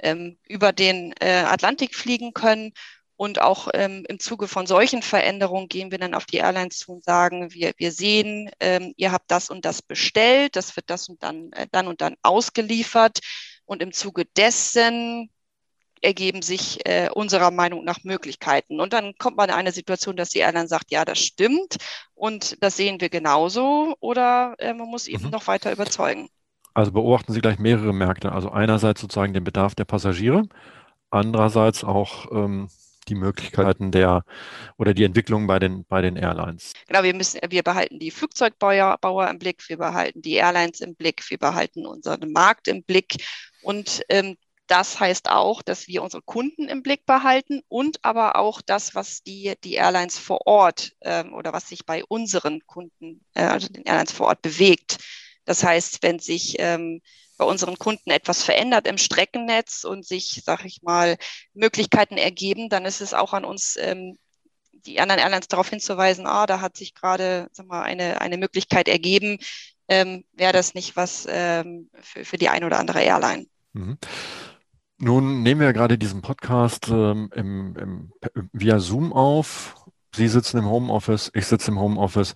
ähm, 0.01 0.39
über 0.47 0.73
den 0.73 1.15
äh, 1.21 1.45
Atlantik 1.47 1.95
fliegen 1.95 2.35
können 2.35 2.75
und 3.17 3.41
auch 3.41 3.69
ähm, 3.73 4.05
im 4.09 4.19
Zuge 4.19 4.47
von 4.47 4.67
solchen 4.67 5.03
Veränderungen 5.03 5.69
gehen 5.69 5.91
wir 5.91 5.99
dann 5.99 6.15
auf 6.15 6.27
die 6.27 6.37
Airlines 6.37 6.79
zu 6.79 6.93
und 6.93 7.05
sagen, 7.05 7.53
wir, 7.53 7.73
wir 7.79 7.91
sehen, 7.91 8.51
ähm, 8.61 8.93
ihr 8.97 9.11
habt 9.11 9.31
das 9.31 9.49
und 9.49 9.65
das 9.65 9.81
bestellt, 9.81 10.55
das 10.55 10.77
wird 10.77 10.91
das 10.91 11.09
und 11.09 11.23
dann, 11.23 11.51
äh, 11.53 11.67
dann 11.73 11.89
und 11.89 12.03
dann 12.03 12.17
ausgeliefert. 12.23 13.21
Und 13.65 13.83
im 13.83 13.93
Zuge 13.93 14.27
dessen 14.37 15.31
ergeben 16.03 16.43
sich 16.43 16.87
äh, 16.87 17.09
unserer 17.13 17.51
Meinung 17.51 17.85
nach 17.85 18.05
Möglichkeiten. 18.05 18.81
Und 18.81 18.93
dann 18.93 19.15
kommt 19.19 19.39
man 19.39 19.49
in 19.49 19.55
eine 19.55 19.73
Situation, 19.73 20.17
dass 20.17 20.31
die 20.31 20.41
Airline 20.41 20.69
sagt, 20.69 20.91
ja, 20.91 21.07
das 21.07 21.19
stimmt 21.19 21.77
und 22.15 22.63
das 22.63 22.77
sehen 22.77 23.01
wir 23.01 23.09
genauso 23.09 23.97
oder 24.01 24.55
äh, 24.59 24.75
man 24.75 24.89
muss 24.89 25.09
eben 25.09 25.25
mhm. 25.25 25.31
noch 25.31 25.47
weiter 25.47 25.73
überzeugen. 25.73 26.29
Also 26.75 26.93
beobachten 26.93 27.33
Sie 27.33 27.41
gleich 27.41 27.59
mehrere 27.59 27.95
Märkte. 27.95 28.33
Also 28.33 28.51
einerseits 28.51 29.01
sozusagen 29.01 29.33
den 29.33 29.45
Bedarf 29.45 29.75
der 29.75 29.87
Passagiere, 29.87 30.43
andererseits 31.11 31.83
auch 31.83 32.31
ähm, 32.31 32.69
die 33.09 33.15
Möglichkeiten 33.15 33.91
der 33.91 34.25
oder 34.77 34.95
die 34.95 35.05
Entwicklung 35.05 35.47
bei 35.47 35.59
den, 35.59 35.85
bei 35.85 36.03
den 36.03 36.17
Airlines. 36.17 36.73
Genau, 36.87 37.03
wir 37.03 37.15
müssen, 37.15 37.41
wir 37.49 37.63
behalten 37.63 37.99
die 37.99 38.11
Flugzeugbauer 38.11 38.99
Bauer 39.01 39.29
im 39.29 39.39
Blick, 39.39 39.69
wir 39.69 39.79
behalten 39.79 40.23
die 40.23 40.35
Airlines 40.35 40.81
im 40.81 40.95
Blick, 40.95 41.29
wir 41.31 41.39
behalten 41.39 41.87
unseren 41.87 42.33
Markt 42.33 42.69
im 42.69 42.83
Blick 42.83 43.17
und 43.63 44.03
ähm, 44.09 44.37
das 44.67 44.99
heißt 44.99 45.31
auch, 45.31 45.63
dass 45.63 45.87
wir 45.87 46.03
unsere 46.03 46.23
Kunden 46.23 46.69
im 46.69 46.83
Blick 46.83 47.07
behalten 47.07 47.63
und 47.69 48.05
aber 48.05 48.37
auch 48.37 48.61
das, 48.61 48.95
was 48.95 49.23
die, 49.23 49.55
die 49.63 49.75
Airlines 49.75 50.19
vor 50.19 50.47
Ort 50.47 50.93
ähm, 51.03 51.35
oder 51.35 51.53
was 51.53 51.69
sich 51.69 51.87
bei 51.87 52.05
unseren 52.05 52.61
Kunden, 52.67 53.25
äh, 53.35 53.45
also 53.45 53.69
den 53.69 53.85
Airlines 53.85 54.13
vor 54.13 54.27
Ort 54.27 54.43
bewegt. 54.43 54.99
Das 55.45 55.63
heißt, 55.63 56.03
wenn 56.03 56.19
sich 56.19 56.57
ähm, 56.59 57.01
bei 57.37 57.45
unseren 57.45 57.79
Kunden 57.79 58.11
etwas 58.11 58.43
verändert 58.43 58.87
im 58.87 58.99
Streckennetz 58.99 59.85
und 59.85 60.07
sich, 60.07 60.43
sag 60.45 60.65
ich 60.65 60.83
mal, 60.83 61.17
Möglichkeiten 61.55 62.17
ergeben, 62.17 62.69
dann 62.69 62.85
ist 62.85 63.01
es 63.01 63.15
auch 63.15 63.33
an 63.33 63.45
uns, 63.45 63.77
ähm, 63.81 64.19
die 64.73 65.01
anderen 65.01 65.21
Airlines 65.21 65.49
darauf 65.49 65.69
hinzuweisen, 65.69 66.27
ah, 66.27 66.47
da 66.47 66.61
hat 66.61 66.77
sich 66.77 66.95
gerade 66.95 67.49
eine, 67.69 68.21
eine 68.21 68.37
Möglichkeit 68.37 68.89
ergeben, 68.89 69.39
ähm, 69.89 70.25
wäre 70.33 70.53
das 70.53 70.75
nicht 70.75 70.97
was 70.97 71.27
ähm, 71.29 71.91
für, 72.01 72.25
für 72.25 72.39
die 72.39 72.49
eine 72.49 72.67
oder 72.67 72.79
andere 72.79 73.03
Airline. 73.03 73.47
Mhm. 73.73 73.99
Nun 74.99 75.43
nehmen 75.43 75.61
wir 75.61 75.73
gerade 75.75 75.99
diesen 75.99 76.23
Podcast 76.23 76.89
ähm, 76.89 77.31
im, 77.35 77.77
im, 77.77 78.13
via 78.53 78.79
Zoom 78.79 79.13
auf. 79.13 79.75
Sie 80.15 80.29
sitzen 80.29 80.59
im 80.59 80.67
Homeoffice, 80.67 81.31
ich 81.35 81.47
sitze 81.47 81.71
im 81.71 81.79
Homeoffice. 81.79 82.35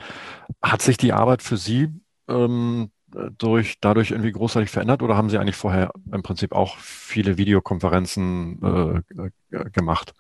Hat 0.61 0.83
sich 0.83 0.99
die 0.99 1.15
Arbeit 1.15 1.43
für 1.43 1.57
Sie 1.57 1.89
ähm, 2.29 2.91
durch, 3.39 3.79
dadurch 3.81 4.11
irgendwie 4.11 4.33
großartig 4.33 4.71
verändert 4.71 5.03
oder 5.03 5.17
haben 5.17 5.31
Sie 5.31 5.39
eigentlich 5.39 5.57
vorher 5.57 5.91
im 6.13 6.23
Prinzip 6.23 6.53
auch 6.53 6.79
viele 6.79 7.37
Videokonferenzen 7.39 9.05
äh, 9.13 9.27
äh 9.57 9.71
gemacht? 9.71 10.15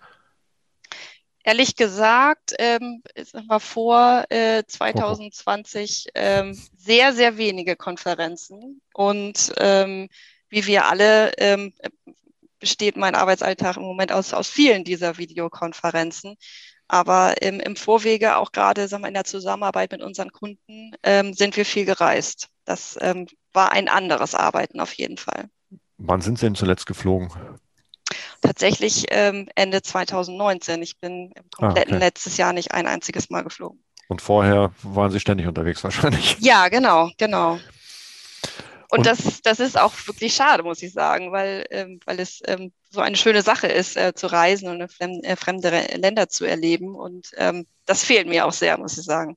Ehrlich 1.42 1.75
gesagt, 1.75 2.54
ähm, 2.59 3.02
mal 3.49 3.61
vor 3.61 4.25
äh, 4.28 4.62
2020 4.66 6.09
ähm, 6.14 6.59
sehr, 6.76 7.14
sehr 7.14 7.38
wenige 7.38 7.76
Konferenzen. 7.76 8.82
Und 8.92 9.52
ähm, 9.56 10.09
wie 10.50 10.66
wir 10.66 10.85
alle 10.85 11.32
ähm, 11.38 11.73
besteht 12.59 12.97
mein 12.97 13.14
Arbeitsalltag 13.14 13.78
im 13.78 13.85
Moment 13.85 14.12
aus, 14.12 14.35
aus 14.35 14.50
vielen 14.50 14.85
dieser 14.85 15.16
Videokonferenzen. 15.16 16.37
Aber 16.92 17.40
im, 17.40 17.61
im 17.61 17.76
Vorwege, 17.76 18.37
auch 18.37 18.50
gerade 18.50 18.88
sagen 18.88 19.04
wir, 19.04 19.09
in 19.09 19.14
der 19.14 19.23
Zusammenarbeit 19.23 19.92
mit 19.92 20.02
unseren 20.02 20.32
Kunden, 20.32 20.90
ähm, 21.04 21.35
sind 21.35 21.56
wir 21.56 21.64
viel 21.64 21.85
gereist. 21.85 22.49
Das 22.64 22.99
ähm, 23.00 23.28
war 23.52 23.70
ein 23.70 23.88
anderes 23.88 24.35
Arbeiten 24.35 24.80
auf 24.80 24.92
jeden 24.94 25.16
Fall. 25.16 25.49
Wann 25.99 26.20
sind 26.20 26.40
Sie 26.40 26.47
denn 26.47 26.56
zuletzt 26.56 26.87
geflogen? 26.87 27.30
Tatsächlich 28.40 29.06
ähm, 29.11 29.49
Ende 29.54 29.82
2019. 29.82 30.82
Ich 30.82 30.99
bin 30.99 31.30
im 31.30 31.50
kompletten 31.50 31.94
ah, 31.94 31.97
okay. 31.99 32.06
letztes 32.06 32.37
Jahr 32.38 32.52
nicht 32.52 32.73
ein 32.73 32.88
einziges 32.88 33.30
Mal 33.30 33.44
geflogen. 33.44 33.80
Und 34.09 34.20
vorher 34.20 34.73
waren 34.82 35.12
Sie 35.12 35.20
ständig 35.20 35.47
unterwegs 35.47 35.85
wahrscheinlich. 35.85 36.38
Ja, 36.40 36.66
genau, 36.70 37.11
genau. 37.18 37.61
Und, 38.90 38.99
und 38.99 39.06
das, 39.06 39.40
das 39.42 39.61
ist 39.61 39.78
auch 39.78 39.92
wirklich 40.06 40.35
schade, 40.35 40.64
muss 40.64 40.82
ich 40.82 40.92
sagen, 40.92 41.30
weil, 41.30 41.64
ähm, 41.70 42.00
weil 42.06 42.18
es 42.18 42.42
ähm, 42.47 42.73
so 42.90 43.00
eine 43.00 43.16
schöne 43.16 43.42
Sache 43.42 43.68
ist, 43.68 43.97
äh, 43.97 44.14
zu 44.14 44.26
reisen 44.26 44.68
und 44.68 44.92
fremde, 44.92 45.23
äh, 45.23 45.37
fremde 45.37 45.70
Länder 45.94 46.28
zu 46.28 46.44
erleben. 46.44 46.97
Und 46.97 47.30
ähm, 47.37 47.66
das 47.87 48.04
fehlt 48.04 48.26
mir 48.26 48.47
auch 48.47 48.52
sehr, 48.52 48.76
muss 48.78 48.99
ich 48.99 49.04
sagen. 49.04 49.37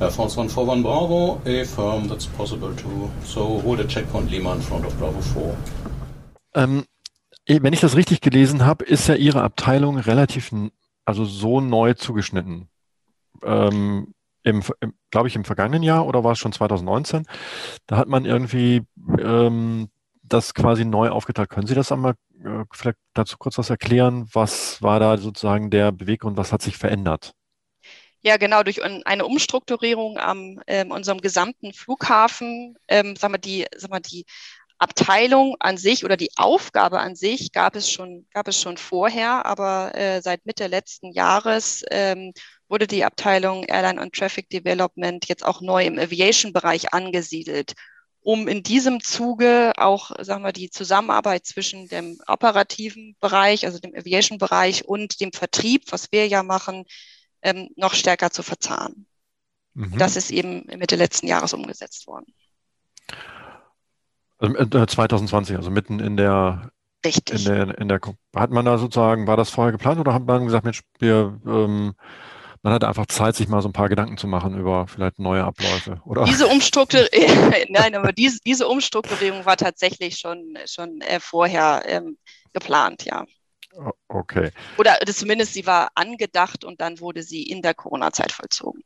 Uh, 0.00 0.10
Force 0.10 0.36
1 0.36 0.52
4 0.52 0.68
1 0.68 0.82
Bravo, 0.82 1.40
affirm 1.46 2.08
that's 2.08 2.26
possible 2.26 2.74
to. 2.74 3.08
So 3.24 3.62
hold 3.62 3.80
a 3.80 3.84
checkpoint 3.84 4.30
Lima 4.30 4.52
in 4.52 4.60
front 4.60 4.84
of 4.84 4.92
Bravo 4.98 5.20
4. 5.22 5.56
Ähm, 6.56 6.84
wenn 7.46 7.72
ich 7.72 7.80
das 7.80 7.96
richtig 7.96 8.20
gelesen 8.20 8.66
habe, 8.66 8.84
ist 8.84 9.08
ja 9.08 9.14
Ihre 9.14 9.42
Abteilung 9.42 9.98
relativ 9.98 10.50
also 11.04 11.24
so 11.24 11.60
neu 11.60 11.94
zugeschnitten. 11.94 12.68
Ähm, 13.42 14.14
im, 14.42 14.62
im 14.80 14.94
glaube 15.10 15.28
ich, 15.28 15.36
im 15.36 15.44
vergangenen 15.44 15.82
Jahr 15.82 16.06
oder 16.06 16.22
war 16.22 16.32
es 16.32 16.38
schon 16.38 16.52
2019? 16.52 17.26
Da 17.86 17.96
hat 17.96 18.08
man 18.08 18.24
irgendwie 18.24 18.82
ähm, 19.18 19.88
das 20.22 20.54
quasi 20.54 20.84
neu 20.84 21.08
aufgeteilt. 21.10 21.50
Können 21.50 21.66
Sie 21.66 21.74
das 21.74 21.92
einmal 21.92 22.14
äh, 22.44 22.64
vielleicht 22.72 22.98
dazu 23.14 23.36
kurz 23.38 23.58
was 23.58 23.70
erklären? 23.70 24.28
Was 24.32 24.82
war 24.82 25.00
da 25.00 25.16
sozusagen 25.18 25.70
der 25.70 25.92
Beweggrund? 25.92 26.36
Was 26.36 26.52
hat 26.52 26.62
sich 26.62 26.76
verändert? 26.76 27.32
Ja, 28.22 28.38
genau, 28.38 28.62
durch 28.62 28.82
eine 28.82 29.26
Umstrukturierung 29.26 30.16
am 30.16 30.58
ähm, 30.66 30.90
unserem 30.90 31.20
gesamten 31.20 31.74
Flughafen, 31.74 32.74
ähm, 32.88 33.16
sagen 33.16 33.34
wir, 33.34 33.38
die, 33.38 33.66
sagen 33.76 33.92
wir, 33.92 34.00
die 34.00 34.24
Abteilung 34.84 35.56
an 35.60 35.78
sich 35.78 36.04
oder 36.04 36.18
die 36.18 36.30
Aufgabe 36.36 37.00
an 37.00 37.16
sich 37.16 37.52
gab 37.52 37.74
es 37.74 37.90
schon, 37.90 38.26
gab 38.34 38.48
es 38.48 38.60
schon 38.60 38.76
vorher, 38.76 39.46
aber 39.46 39.94
äh, 39.94 40.20
seit 40.20 40.44
Mitte 40.44 40.66
letzten 40.66 41.10
Jahres 41.10 41.82
ähm, 41.90 42.34
wurde 42.68 42.86
die 42.86 43.02
Abteilung 43.02 43.64
Airline 43.64 44.00
und 44.00 44.14
Traffic 44.14 44.50
Development 44.50 45.26
jetzt 45.26 45.42
auch 45.42 45.62
neu 45.62 45.86
im 45.86 45.98
Aviation-Bereich 45.98 46.92
angesiedelt, 46.92 47.72
um 48.20 48.46
in 48.46 48.62
diesem 48.62 49.02
Zuge 49.02 49.72
auch, 49.78 50.10
sagen 50.20 50.44
wir, 50.44 50.52
die 50.52 50.68
Zusammenarbeit 50.68 51.46
zwischen 51.46 51.88
dem 51.88 52.18
operativen 52.26 53.16
Bereich, 53.20 53.64
also 53.64 53.78
dem 53.78 53.94
Aviation-Bereich 53.94 54.84
und 54.84 55.18
dem 55.22 55.32
Vertrieb, 55.32 55.92
was 55.92 56.12
wir 56.12 56.28
ja 56.28 56.42
machen, 56.42 56.84
ähm, 57.40 57.70
noch 57.76 57.94
stärker 57.94 58.30
zu 58.30 58.42
verzahnen. 58.42 59.06
Mhm. 59.72 59.96
Das 59.96 60.16
ist 60.16 60.30
eben 60.30 60.66
Mitte 60.76 60.96
letzten 60.96 61.26
Jahres 61.26 61.54
umgesetzt 61.54 62.06
worden. 62.06 62.34
Also 64.44 64.86
2020, 64.86 65.54
äh, 65.54 65.56
also 65.56 65.70
mitten 65.70 66.00
in 66.00 66.16
der 66.16 66.70
Richtig. 67.04 67.46
In 67.46 67.52
der, 67.52 67.78
in 67.78 67.88
der, 67.88 68.00
hat 68.34 68.50
man 68.50 68.64
da 68.64 68.78
sozusagen, 68.78 69.26
war 69.26 69.36
das 69.36 69.50
vorher 69.50 69.72
geplant 69.72 70.00
oder 70.00 70.14
hat 70.14 70.24
man 70.24 70.46
gesagt, 70.46 70.64
Mensch, 70.64 70.80
wir, 70.98 71.38
ähm, 71.46 71.94
man 72.62 72.72
hatte 72.72 72.88
einfach 72.88 73.06
Zeit, 73.06 73.36
sich 73.36 73.46
mal 73.46 73.60
so 73.60 73.68
ein 73.68 73.74
paar 73.74 73.90
Gedanken 73.90 74.16
zu 74.16 74.26
machen 74.26 74.58
über 74.58 74.86
vielleicht 74.86 75.18
neue 75.18 75.44
Abläufe, 75.44 76.00
oder? 76.06 76.24
Diese 76.24 76.46
Umstrukturierung, 76.46 77.52
nein, 77.68 77.94
aber 77.94 78.12
diese, 78.12 78.38
diese 78.46 78.66
Umstrukturierung 78.66 79.44
war 79.44 79.58
tatsächlich 79.58 80.16
schon, 80.16 80.56
schon 80.64 81.02
äh, 81.02 81.20
vorher 81.20 81.82
ähm, 81.86 82.16
geplant, 82.54 83.04
ja. 83.04 83.26
Okay. 84.08 84.52
Oder 84.78 84.98
zumindest 85.06 85.52
sie 85.52 85.66
war 85.66 85.88
angedacht 85.96 86.64
und 86.64 86.80
dann 86.80 87.00
wurde 87.00 87.22
sie 87.22 87.42
in 87.42 87.60
der 87.60 87.74
Corona-Zeit 87.74 88.32
vollzogen. 88.32 88.82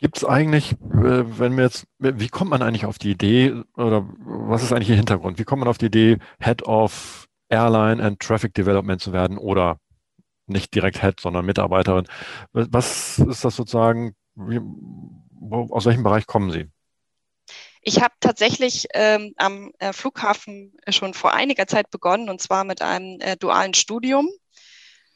Gibt 0.00 0.16
es 0.16 0.24
eigentlich, 0.24 0.72
äh, 0.72 1.38
wenn 1.38 1.56
wir 1.58 1.64
jetzt, 1.64 1.86
wie 1.98 2.28
kommt 2.28 2.50
man 2.50 2.62
eigentlich 2.62 2.86
auf 2.86 2.98
die 2.98 3.10
Idee 3.10 3.54
oder 3.76 4.08
was 4.18 4.62
ist 4.62 4.72
eigentlich 4.72 4.88
Ihr 4.88 4.96
Hintergrund? 4.96 5.38
Wie 5.38 5.44
kommt 5.44 5.60
man 5.60 5.68
auf 5.68 5.76
die 5.76 5.86
Idee, 5.86 6.18
Head 6.40 6.62
of 6.62 7.28
Airline 7.50 8.02
and 8.02 8.18
Traffic 8.18 8.54
Development 8.54 9.00
zu 9.00 9.12
werden 9.12 9.36
oder 9.36 9.78
nicht 10.46 10.74
direkt 10.74 11.02
Head, 11.02 11.20
sondern 11.20 11.44
Mitarbeiterin? 11.44 12.06
Was 12.52 13.18
ist 13.18 13.44
das 13.44 13.54
sozusagen, 13.54 14.14
wie, 14.34 14.60
aus 15.50 15.84
welchem 15.84 16.02
Bereich 16.02 16.26
kommen 16.26 16.50
Sie? 16.50 16.70
Ich 17.82 18.00
habe 18.00 18.14
tatsächlich 18.20 18.86
ähm, 18.94 19.34
am 19.36 19.70
äh, 19.80 19.92
Flughafen 19.92 20.76
schon 20.88 21.12
vor 21.12 21.34
einiger 21.34 21.66
Zeit 21.66 21.90
begonnen 21.90 22.30
und 22.30 22.40
zwar 22.40 22.64
mit 22.64 22.80
einem 22.80 23.20
äh, 23.20 23.36
dualen 23.36 23.74
Studium. 23.74 24.28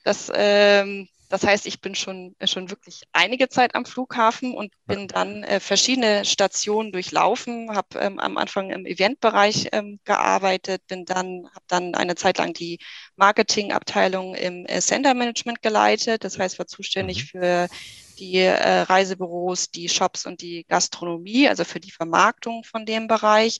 Das 0.02 0.30
ähm, 0.34 1.08
das 1.28 1.42
heißt, 1.44 1.66
ich 1.66 1.80
bin 1.80 1.94
schon, 1.94 2.34
äh, 2.38 2.46
schon 2.46 2.70
wirklich 2.70 3.02
einige 3.12 3.48
Zeit 3.48 3.74
am 3.74 3.86
Flughafen 3.86 4.54
und 4.54 4.72
bin 4.86 5.08
dann 5.08 5.42
äh, 5.42 5.60
verschiedene 5.60 6.24
Stationen 6.24 6.92
durchlaufen, 6.92 7.74
habe 7.74 7.98
ähm, 7.98 8.18
am 8.18 8.36
Anfang 8.36 8.70
im 8.70 8.86
Eventbereich 8.86 9.68
ähm, 9.72 10.00
gearbeitet, 10.04 10.86
bin 10.86 11.04
dann, 11.04 11.48
habe 11.54 11.64
dann 11.66 11.94
eine 11.94 12.14
Zeit 12.14 12.38
lang 12.38 12.52
die 12.52 12.78
Marketingabteilung 13.16 14.34
im 14.34 14.66
äh, 14.66 14.80
Sender 14.80 15.14
Management 15.14 15.62
geleitet. 15.62 16.24
Das 16.24 16.38
heißt, 16.38 16.58
war 16.58 16.66
zuständig 16.66 17.24
mhm. 17.24 17.28
für 17.28 17.68
die 18.18 18.36
äh, 18.38 18.80
Reisebüros, 18.80 19.70
die 19.70 19.88
Shops 19.88 20.26
und 20.26 20.40
die 20.40 20.64
Gastronomie, 20.68 21.48
also 21.48 21.64
für 21.64 21.80
die 21.80 21.90
Vermarktung 21.90 22.64
von 22.64 22.86
dem 22.86 23.08
Bereich 23.08 23.58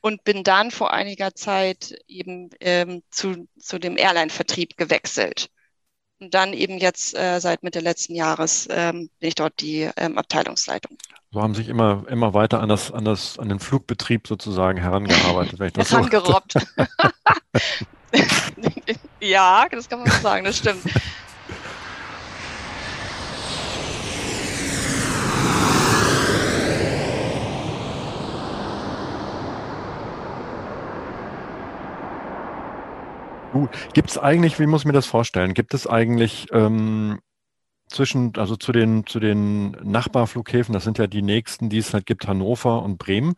und 0.00 0.24
bin 0.24 0.44
dann 0.44 0.70
vor 0.70 0.92
einiger 0.92 1.34
Zeit 1.34 1.96
eben 2.06 2.50
ähm, 2.60 3.02
zu, 3.10 3.48
zu 3.58 3.78
dem 3.78 3.96
Airline-Vertrieb 3.96 4.76
gewechselt. 4.76 5.48
Und 6.22 6.34
dann 6.34 6.52
eben 6.52 6.78
jetzt 6.78 7.18
äh, 7.18 7.40
seit 7.40 7.64
Mitte 7.64 7.80
letzten 7.80 8.14
Jahres 8.14 8.68
ähm, 8.70 9.10
bin 9.18 9.28
ich 9.28 9.34
dort 9.34 9.60
die 9.60 9.90
ähm, 9.96 10.16
Abteilungsleitung. 10.18 10.96
So 11.32 11.42
haben 11.42 11.56
sich 11.56 11.68
immer, 11.68 12.04
immer 12.08 12.32
weiter 12.32 12.60
an, 12.60 12.68
das, 12.68 12.92
an, 12.92 13.04
das, 13.04 13.40
an 13.40 13.48
den 13.48 13.58
Flugbetrieb 13.58 14.28
sozusagen 14.28 14.78
herangearbeitet. 14.78 15.58
Wenn 15.58 15.66
ich 15.66 15.72
das 15.72 15.90
Herangerobbt. 15.90 16.52
So 16.52 16.60
ja, 19.20 19.66
das 19.68 19.88
kann 19.88 19.98
man 19.98 20.12
so 20.12 20.18
sagen, 20.18 20.44
das 20.44 20.58
stimmt. 20.58 20.84
Gut. 33.52 33.70
Gibt 33.92 34.10
es 34.10 34.18
eigentlich, 34.18 34.58
wie 34.58 34.66
muss 34.66 34.82
ich 34.82 34.86
mir 34.86 34.92
das 34.92 35.06
vorstellen? 35.06 35.52
Gibt 35.54 35.74
es 35.74 35.86
eigentlich 35.86 36.46
ähm, 36.52 37.20
zwischen, 37.88 38.34
also 38.36 38.56
zu 38.56 38.72
den, 38.72 39.06
zu 39.06 39.20
den 39.20 39.72
Nachbarflughäfen, 39.82 40.72
das 40.72 40.84
sind 40.84 40.98
ja 40.98 41.06
die 41.06 41.22
nächsten, 41.22 41.68
die 41.68 41.78
es 41.78 41.92
halt 41.94 42.06
gibt, 42.06 42.26
Hannover 42.26 42.82
und 42.82 42.98
Bremen. 42.98 43.34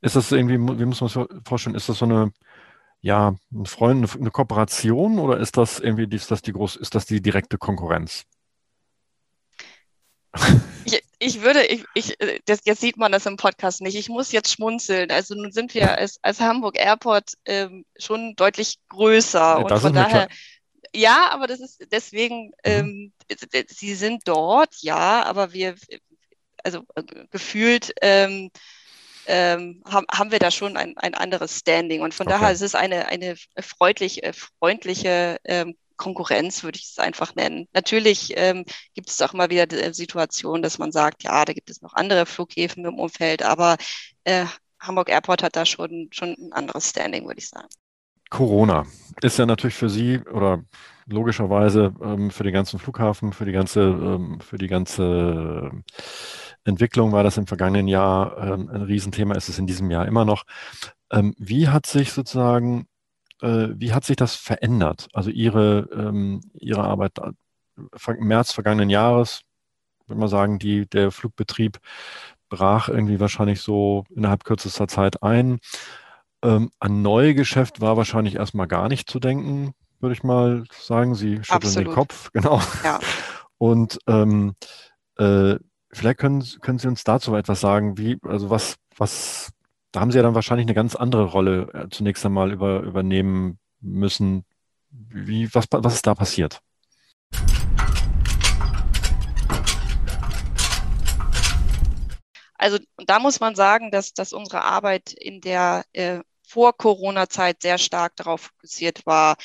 Ist 0.00 0.16
das 0.16 0.32
irgendwie, 0.32 0.54
wie 0.54 0.84
muss 0.86 1.00
man 1.00 1.10
sich 1.10 1.24
vorstellen, 1.44 1.76
ist 1.76 1.88
das 1.88 1.98
so 1.98 2.04
eine, 2.04 2.32
ja, 3.00 3.34
ein 3.52 3.66
Freund, 3.66 4.04
eine, 4.04 4.20
eine 4.20 4.30
Kooperation 4.30 5.18
oder 5.18 5.38
ist 5.38 5.56
das 5.56 5.80
irgendwie, 5.80 6.06
ist 6.14 6.30
das 6.30 6.42
die 6.42 6.52
groß, 6.52 6.76
ist 6.76 6.94
das 6.94 7.06
die 7.06 7.20
direkte 7.22 7.58
Konkurrenz? 7.58 8.24
Ich, 11.26 11.42
würde, 11.42 11.64
ich, 11.66 11.84
ich, 11.94 12.16
das, 12.44 12.60
jetzt 12.64 12.80
sieht 12.80 12.96
man 12.96 13.10
das 13.10 13.26
im 13.26 13.36
Podcast 13.36 13.80
nicht. 13.80 13.96
Ich 13.96 14.08
muss 14.08 14.30
jetzt 14.30 14.52
schmunzeln. 14.52 15.10
Also 15.10 15.34
nun 15.34 15.50
sind 15.50 15.74
wir 15.74 15.98
als, 15.98 16.18
als 16.22 16.40
Hamburg 16.40 16.78
Airport 16.78 17.32
ähm, 17.46 17.84
schon 17.98 18.36
deutlich 18.36 18.78
größer. 18.90 19.38
Ja, 19.38 19.56
und 19.56 19.76
von 19.80 19.92
daher, 19.92 20.28
ja, 20.94 21.30
aber 21.30 21.48
das 21.48 21.58
ist 21.58 21.84
deswegen, 21.90 22.52
mhm. 22.64 23.12
ähm, 23.28 23.66
sie 23.66 23.96
sind 23.96 24.22
dort, 24.28 24.76
ja, 24.82 25.24
aber 25.24 25.52
wir, 25.52 25.74
also 26.62 26.84
äh, 26.94 27.02
gefühlt 27.32 27.92
ähm, 28.02 28.52
ähm, 29.26 29.82
haben, 29.84 30.06
haben 30.12 30.30
wir 30.30 30.38
da 30.38 30.52
schon 30.52 30.76
ein, 30.76 30.96
ein 30.96 31.14
anderes 31.14 31.58
Standing. 31.58 32.02
Und 32.02 32.14
von 32.14 32.28
okay. 32.28 32.36
daher 32.38 32.52
ist 32.52 32.62
es 32.62 32.76
eine, 32.76 33.08
eine 33.08 33.34
freundlich, 33.58 34.22
äh, 34.22 34.32
freundliche 34.32 35.38
ähm, 35.42 35.74
Konkurrenz, 35.96 36.62
würde 36.62 36.78
ich 36.78 36.90
es 36.90 36.98
einfach 36.98 37.34
nennen. 37.34 37.68
Natürlich 37.72 38.32
ähm, 38.36 38.64
gibt 38.94 39.08
es 39.10 39.20
auch 39.22 39.34
immer 39.34 39.50
wieder 39.50 39.66
die 39.66 39.92
Situation, 39.92 40.62
dass 40.62 40.78
man 40.78 40.92
sagt, 40.92 41.22
ja, 41.24 41.44
da 41.44 41.52
gibt 41.52 41.70
es 41.70 41.82
noch 41.82 41.94
andere 41.94 42.26
Flughäfen 42.26 42.84
im 42.84 42.98
Umfeld, 42.98 43.42
aber 43.42 43.76
äh, 44.24 44.46
Hamburg 44.80 45.08
Airport 45.08 45.42
hat 45.42 45.56
da 45.56 45.64
schon, 45.64 46.08
schon 46.10 46.36
ein 46.38 46.52
anderes 46.52 46.90
Standing, 46.90 47.26
würde 47.26 47.38
ich 47.38 47.48
sagen. 47.48 47.68
Corona 48.30 48.86
ist 49.22 49.38
ja 49.38 49.46
natürlich 49.46 49.76
für 49.76 49.88
Sie 49.88 50.18
oder 50.18 50.62
logischerweise 51.06 51.94
ähm, 52.02 52.30
für 52.30 52.42
den 52.42 52.52
ganzen 52.52 52.78
Flughafen, 52.78 53.32
für 53.32 53.44
die 53.44 53.52
ganze, 53.52 53.80
ähm, 53.80 54.40
für 54.40 54.58
die 54.58 54.66
ganze 54.66 55.70
Entwicklung 56.64 57.12
war 57.12 57.22
das 57.22 57.36
im 57.36 57.46
vergangenen 57.46 57.86
Jahr 57.86 58.36
ähm, 58.38 58.68
ein 58.68 58.82
Riesenthema, 58.82 59.34
ist 59.36 59.48
es 59.48 59.58
in 59.58 59.66
diesem 59.66 59.90
Jahr 59.90 60.06
immer 60.06 60.24
noch. 60.24 60.44
Ähm, 61.12 61.34
wie 61.38 61.68
hat 61.68 61.86
sich 61.86 62.12
sozusagen, 62.12 62.86
äh, 63.42 63.68
wie 63.74 63.92
hat 63.92 64.04
sich 64.04 64.16
das 64.16 64.34
verändert? 64.34 65.08
Also 65.12 65.30
Ihre, 65.30 65.88
ähm, 65.92 66.40
Ihre 66.54 66.84
Arbeit 66.84 67.12
im 67.76 68.26
März 68.26 68.52
vergangenen 68.52 68.90
Jahres, 68.90 69.42
würde 70.06 70.20
man 70.20 70.28
sagen, 70.28 70.58
die, 70.58 70.88
der 70.88 71.10
Flugbetrieb 71.10 71.78
brach 72.48 72.88
irgendwie 72.88 73.20
wahrscheinlich 73.20 73.60
so 73.60 74.04
innerhalb 74.14 74.44
kürzester 74.44 74.88
Zeit 74.88 75.22
ein. 75.22 75.58
Ähm, 76.42 76.70
an 76.78 77.02
Neugeschäft 77.02 77.80
war 77.80 77.96
wahrscheinlich 77.96 78.36
erstmal 78.36 78.68
gar 78.68 78.88
nicht 78.88 79.10
zu 79.10 79.18
denken, 79.18 79.72
würde 80.00 80.14
ich 80.14 80.22
mal 80.22 80.64
sagen. 80.70 81.14
Sie 81.14 81.36
schütteln 81.36 81.56
Absolut. 81.56 81.88
den 81.88 81.94
Kopf, 81.94 82.30
genau. 82.32 82.60
Ja. 82.84 83.00
Und 83.58 83.98
ähm, 84.06 84.54
äh, 85.16 85.56
vielleicht 85.90 86.18
können, 86.18 86.44
können 86.60 86.78
Sie 86.78 86.88
uns 86.88 87.04
dazu 87.04 87.34
etwas 87.34 87.60
sagen, 87.60 87.98
wie, 87.98 88.18
also 88.22 88.50
was, 88.50 88.76
was, 88.96 89.50
da 89.96 90.02
haben 90.02 90.10
Sie 90.10 90.18
ja 90.18 90.22
dann 90.22 90.34
wahrscheinlich 90.34 90.66
eine 90.66 90.74
ganz 90.74 90.94
andere 90.94 91.24
Rolle 91.24 91.70
äh, 91.72 91.88
zunächst 91.88 92.26
einmal 92.26 92.52
über, 92.52 92.80
übernehmen 92.80 93.58
müssen. 93.80 94.44
Wie, 94.90 95.48
was, 95.54 95.64
was 95.70 95.94
ist 95.94 96.06
da 96.06 96.14
passiert? 96.14 96.60
Also 102.58 102.76
da 103.06 103.18
muss 103.20 103.40
man 103.40 103.54
sagen, 103.54 103.90
dass, 103.90 104.12
dass 104.12 104.34
unsere 104.34 104.64
Arbeit 104.64 105.14
in 105.14 105.40
der 105.40 105.86
äh, 105.94 106.20
Vor-Corona-Zeit 106.46 107.62
sehr 107.62 107.78
stark 107.78 108.16
darauf 108.16 108.42
fokussiert 108.42 109.06
war, 109.06 109.36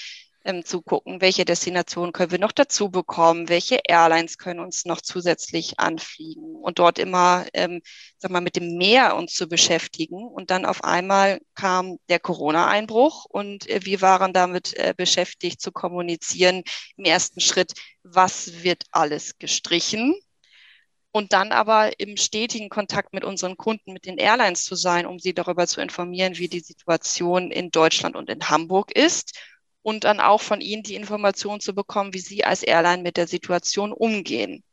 ähm, 0.43 0.65
zu 0.65 0.81
gucken, 0.81 1.21
welche 1.21 1.45
Destinationen 1.45 2.13
können 2.13 2.31
wir 2.31 2.39
noch 2.39 2.51
dazu 2.51 2.89
bekommen, 2.89 3.49
welche 3.49 3.79
Airlines 3.87 4.37
können 4.37 4.59
uns 4.59 4.85
noch 4.85 5.01
zusätzlich 5.01 5.79
anfliegen 5.79 6.55
und 6.55 6.79
dort 6.79 6.99
immer, 6.99 7.45
ähm, 7.53 7.81
sag 8.17 8.31
mal, 8.31 8.41
mit 8.41 8.55
dem 8.55 8.77
Meer 8.77 9.15
uns 9.15 9.33
zu 9.33 9.47
beschäftigen. 9.47 10.23
Und 10.27 10.51
dann 10.51 10.65
auf 10.65 10.83
einmal 10.83 11.39
kam 11.55 11.97
der 12.09 12.19
Corona-Einbruch 12.19 13.25
und 13.25 13.69
äh, 13.69 13.81
wir 13.83 14.01
waren 14.01 14.33
damit 14.33 14.73
äh, 14.75 14.93
beschäftigt 14.95 15.61
zu 15.61 15.71
kommunizieren 15.71 16.63
im 16.97 17.05
ersten 17.05 17.39
Schritt, 17.39 17.73
was 18.03 18.63
wird 18.63 18.83
alles 18.91 19.37
gestrichen, 19.37 20.15
und 21.11 21.33
dann 21.33 21.51
aber 21.51 21.99
im 21.99 22.15
stetigen 22.17 22.69
Kontakt 22.69 23.13
mit 23.13 23.25
unseren 23.25 23.57
Kunden, 23.57 23.93
mit 23.93 24.05
den 24.05 24.17
Airlines 24.17 24.63
zu 24.63 24.75
sein, 24.75 25.05
um 25.05 25.19
sie 25.19 25.33
darüber 25.33 25.67
zu 25.67 25.81
informieren, 25.81 26.37
wie 26.37 26.47
die 26.47 26.61
Situation 26.61 27.51
in 27.51 27.69
Deutschland 27.69 28.15
und 28.15 28.29
in 28.29 28.49
Hamburg 28.49 28.91
ist 28.95 29.37
und 29.83 30.03
dann 30.03 30.19
auch 30.19 30.41
von 30.41 30.61
ihnen 30.61 30.83
die 30.83 30.95
Information 30.95 31.59
zu 31.59 31.73
bekommen, 31.73 32.13
wie 32.13 32.19
sie 32.19 32.43
als 32.43 32.63
Airline 32.63 33.03
mit 33.03 33.17
der 33.17 33.27
Situation 33.27 33.91
umgehen. 33.91 34.63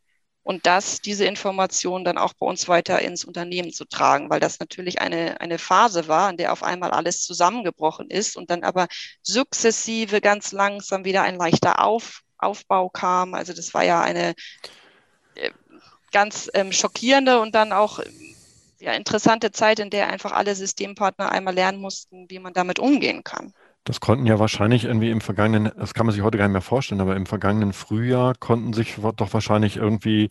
Und 0.42 0.64
das, 0.64 1.02
diese 1.02 1.26
Information 1.26 2.04
dann 2.04 2.16
auch 2.16 2.32
bei 2.32 2.46
uns 2.46 2.68
weiter 2.68 3.02
ins 3.02 3.24
Unternehmen 3.24 3.70
zu 3.70 3.84
tragen, 3.84 4.30
weil 4.30 4.40
das 4.40 4.58
natürlich 4.60 4.98
eine, 4.98 5.40
eine 5.42 5.58
Phase 5.58 6.08
war, 6.08 6.30
in 6.30 6.38
der 6.38 6.52
auf 6.52 6.62
einmal 6.62 6.90
alles 6.90 7.22
zusammengebrochen 7.22 8.08
ist 8.08 8.34
und 8.34 8.48
dann 8.50 8.64
aber 8.64 8.88
sukzessive 9.22 10.22
ganz 10.22 10.52
langsam 10.52 11.04
wieder 11.04 11.22
ein 11.22 11.36
leichter 11.36 11.84
auf, 11.84 12.22
Aufbau 12.38 12.88
kam. 12.88 13.34
Also 13.34 13.52
das 13.52 13.74
war 13.74 13.84
ja 13.84 14.00
eine 14.00 14.34
äh, 15.34 15.50
ganz 16.12 16.50
ähm, 16.54 16.72
schockierende 16.72 17.40
und 17.40 17.54
dann 17.54 17.72
auch 17.74 18.00
ja, 18.80 18.92
interessante 18.92 19.50
Zeit, 19.50 19.80
in 19.80 19.90
der 19.90 20.08
einfach 20.08 20.32
alle 20.32 20.54
Systempartner 20.54 21.30
einmal 21.30 21.54
lernen 21.54 21.80
mussten, 21.80 22.30
wie 22.30 22.38
man 22.38 22.54
damit 22.54 22.78
umgehen 22.78 23.22
kann. 23.24 23.52
Das 23.88 24.00
konnten 24.00 24.26
ja 24.26 24.38
wahrscheinlich 24.38 24.84
irgendwie 24.84 25.10
im 25.10 25.22
vergangenen, 25.22 25.72
das 25.78 25.94
kann 25.94 26.04
man 26.04 26.14
sich 26.14 26.22
heute 26.22 26.36
gar 26.36 26.46
nicht 26.46 26.52
mehr 26.52 26.60
vorstellen, 26.60 27.00
aber 27.00 27.16
im 27.16 27.24
vergangenen 27.24 27.72
Frühjahr 27.72 28.34
konnten 28.38 28.74
sich 28.74 28.96
doch 29.16 29.32
wahrscheinlich 29.32 29.78
irgendwie 29.78 30.28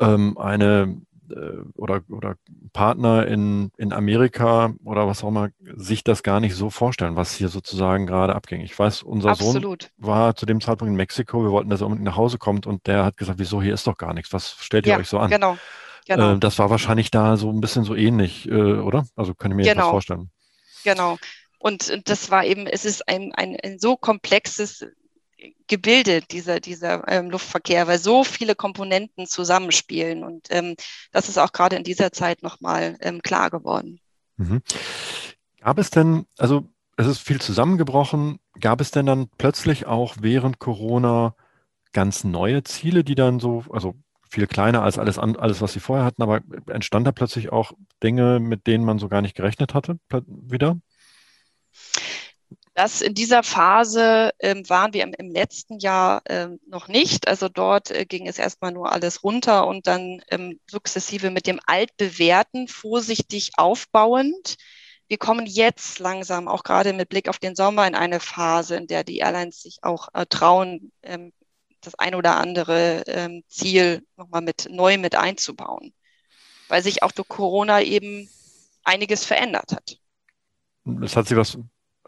ähm, 0.00 0.36
eine 0.36 1.00
äh, 1.30 1.62
oder, 1.76 2.00
oder 2.08 2.34
Partner 2.72 3.24
in, 3.28 3.70
in 3.76 3.92
Amerika 3.92 4.74
oder 4.84 5.06
was 5.06 5.22
auch 5.22 5.28
immer 5.28 5.50
sich 5.76 6.02
das 6.02 6.24
gar 6.24 6.40
nicht 6.40 6.56
so 6.56 6.70
vorstellen, 6.70 7.14
was 7.14 7.32
hier 7.34 7.50
sozusagen 7.50 8.08
gerade 8.08 8.34
abging. 8.34 8.62
Ich 8.62 8.76
weiß, 8.76 9.04
unser 9.04 9.30
Absolut. 9.30 9.82
Sohn 9.82 9.90
war 9.98 10.34
zu 10.34 10.44
dem 10.44 10.60
Zeitpunkt 10.60 10.90
in 10.90 10.96
Mexiko, 10.96 11.44
wir 11.44 11.52
wollten, 11.52 11.70
dass 11.70 11.82
er 11.82 11.86
unbedingt 11.86 12.06
nach 12.06 12.16
Hause 12.16 12.38
kommt 12.38 12.66
und 12.66 12.84
der 12.88 13.04
hat 13.04 13.16
gesagt, 13.16 13.38
wieso, 13.38 13.62
hier 13.62 13.74
ist 13.74 13.86
doch 13.86 13.96
gar 13.96 14.12
nichts, 14.12 14.32
was 14.32 14.56
stellt 14.58 14.86
ihr 14.86 14.94
ja, 14.94 14.98
euch 14.98 15.08
so 15.08 15.20
an? 15.20 15.30
Genau. 15.30 15.56
genau. 16.04 16.32
Äh, 16.32 16.38
das 16.40 16.58
war 16.58 16.68
wahrscheinlich 16.68 17.12
da 17.12 17.36
so 17.36 17.48
ein 17.48 17.60
bisschen 17.60 17.84
so 17.84 17.94
ähnlich, 17.94 18.48
äh, 18.48 18.54
oder? 18.54 19.06
Also 19.14 19.34
kann 19.34 19.52
ich 19.52 19.56
mir 19.56 19.62
genau. 19.66 19.82
das 19.82 19.90
vorstellen. 19.90 20.30
Genau. 20.82 21.16
Und 21.60 22.08
das 22.08 22.30
war 22.30 22.44
eben, 22.44 22.66
es 22.66 22.86
ist 22.86 23.06
ein, 23.06 23.32
ein, 23.34 23.56
ein 23.62 23.78
so 23.78 23.96
komplexes 23.96 24.86
Gebilde, 25.68 26.22
dieser, 26.22 26.58
dieser 26.58 27.06
ähm, 27.06 27.30
Luftverkehr, 27.30 27.86
weil 27.86 27.98
so 27.98 28.24
viele 28.24 28.54
Komponenten 28.54 29.26
zusammenspielen. 29.26 30.24
Und 30.24 30.48
ähm, 30.50 30.74
das 31.12 31.28
ist 31.28 31.38
auch 31.38 31.52
gerade 31.52 31.76
in 31.76 31.84
dieser 31.84 32.12
Zeit 32.12 32.42
nochmal 32.42 32.96
ähm, 33.00 33.20
klar 33.20 33.50
geworden. 33.50 34.00
Mhm. 34.38 34.62
Gab 35.60 35.78
es 35.78 35.90
denn, 35.90 36.26
also 36.38 36.66
es 36.96 37.06
ist 37.06 37.18
viel 37.18 37.42
zusammengebrochen, 37.42 38.40
gab 38.58 38.80
es 38.80 38.90
denn 38.90 39.04
dann 39.04 39.28
plötzlich 39.36 39.86
auch 39.86 40.16
während 40.20 40.60
Corona 40.60 41.34
ganz 41.92 42.24
neue 42.24 42.64
Ziele, 42.64 43.04
die 43.04 43.14
dann 43.14 43.38
so, 43.38 43.64
also 43.70 43.94
viel 44.30 44.46
kleiner 44.46 44.82
als 44.82 44.98
alles, 44.98 45.18
alles, 45.18 45.60
was 45.60 45.74
sie 45.74 45.80
vorher 45.80 46.06
hatten, 46.06 46.22
aber 46.22 46.40
entstand 46.68 47.06
da 47.06 47.12
plötzlich 47.12 47.52
auch 47.52 47.72
Dinge, 48.02 48.40
mit 48.40 48.66
denen 48.66 48.84
man 48.84 48.98
so 48.98 49.08
gar 49.08 49.20
nicht 49.20 49.34
gerechnet 49.34 49.74
hatte, 49.74 49.98
wieder? 50.26 50.78
Das 52.74 53.00
in 53.02 53.14
dieser 53.14 53.42
Phase 53.42 54.30
ähm, 54.38 54.68
waren 54.68 54.94
wir 54.94 55.02
im, 55.02 55.12
im 55.12 55.30
letzten 55.30 55.78
Jahr 55.80 56.22
ähm, 56.26 56.60
noch 56.66 56.88
nicht. 56.88 57.28
Also 57.28 57.48
dort 57.48 57.90
äh, 57.90 58.06
ging 58.06 58.26
es 58.26 58.38
erstmal 58.38 58.72
nur 58.72 58.92
alles 58.92 59.24
runter 59.24 59.66
und 59.66 59.86
dann 59.86 60.22
ähm, 60.30 60.60
sukzessive 60.70 61.30
mit 61.30 61.46
dem 61.46 61.60
Altbewerten 61.66 62.68
vorsichtig 62.68 63.50
aufbauend. 63.56 64.56
Wir 65.08 65.18
kommen 65.18 65.46
jetzt 65.46 65.98
langsam, 65.98 66.46
auch 66.46 66.62
gerade 66.62 66.92
mit 66.92 67.08
Blick 67.08 67.28
auf 67.28 67.40
den 67.40 67.56
Sommer, 67.56 67.86
in 67.86 67.96
eine 67.96 68.20
Phase, 68.20 68.76
in 68.76 68.86
der 68.86 69.02
die 69.02 69.18
Airlines 69.18 69.60
sich 69.60 69.78
auch 69.82 70.08
äh, 70.14 70.24
trauen, 70.26 70.92
ähm, 71.02 71.32
das 71.80 71.96
ein 71.96 72.14
oder 72.14 72.36
andere 72.36 73.02
ähm, 73.08 73.42
Ziel 73.48 74.06
nochmal 74.16 74.42
mit 74.42 74.68
neu 74.70 74.98
mit 74.98 75.16
einzubauen, 75.16 75.92
weil 76.68 76.82
sich 76.82 77.02
auch 77.02 77.12
durch 77.12 77.28
Corona 77.28 77.82
eben 77.82 78.30
einiges 78.84 79.24
verändert 79.24 79.72
hat. 79.72 79.98
Es 81.02 81.16
hat 81.16 81.28
sich 81.28 81.36
was 81.36 81.58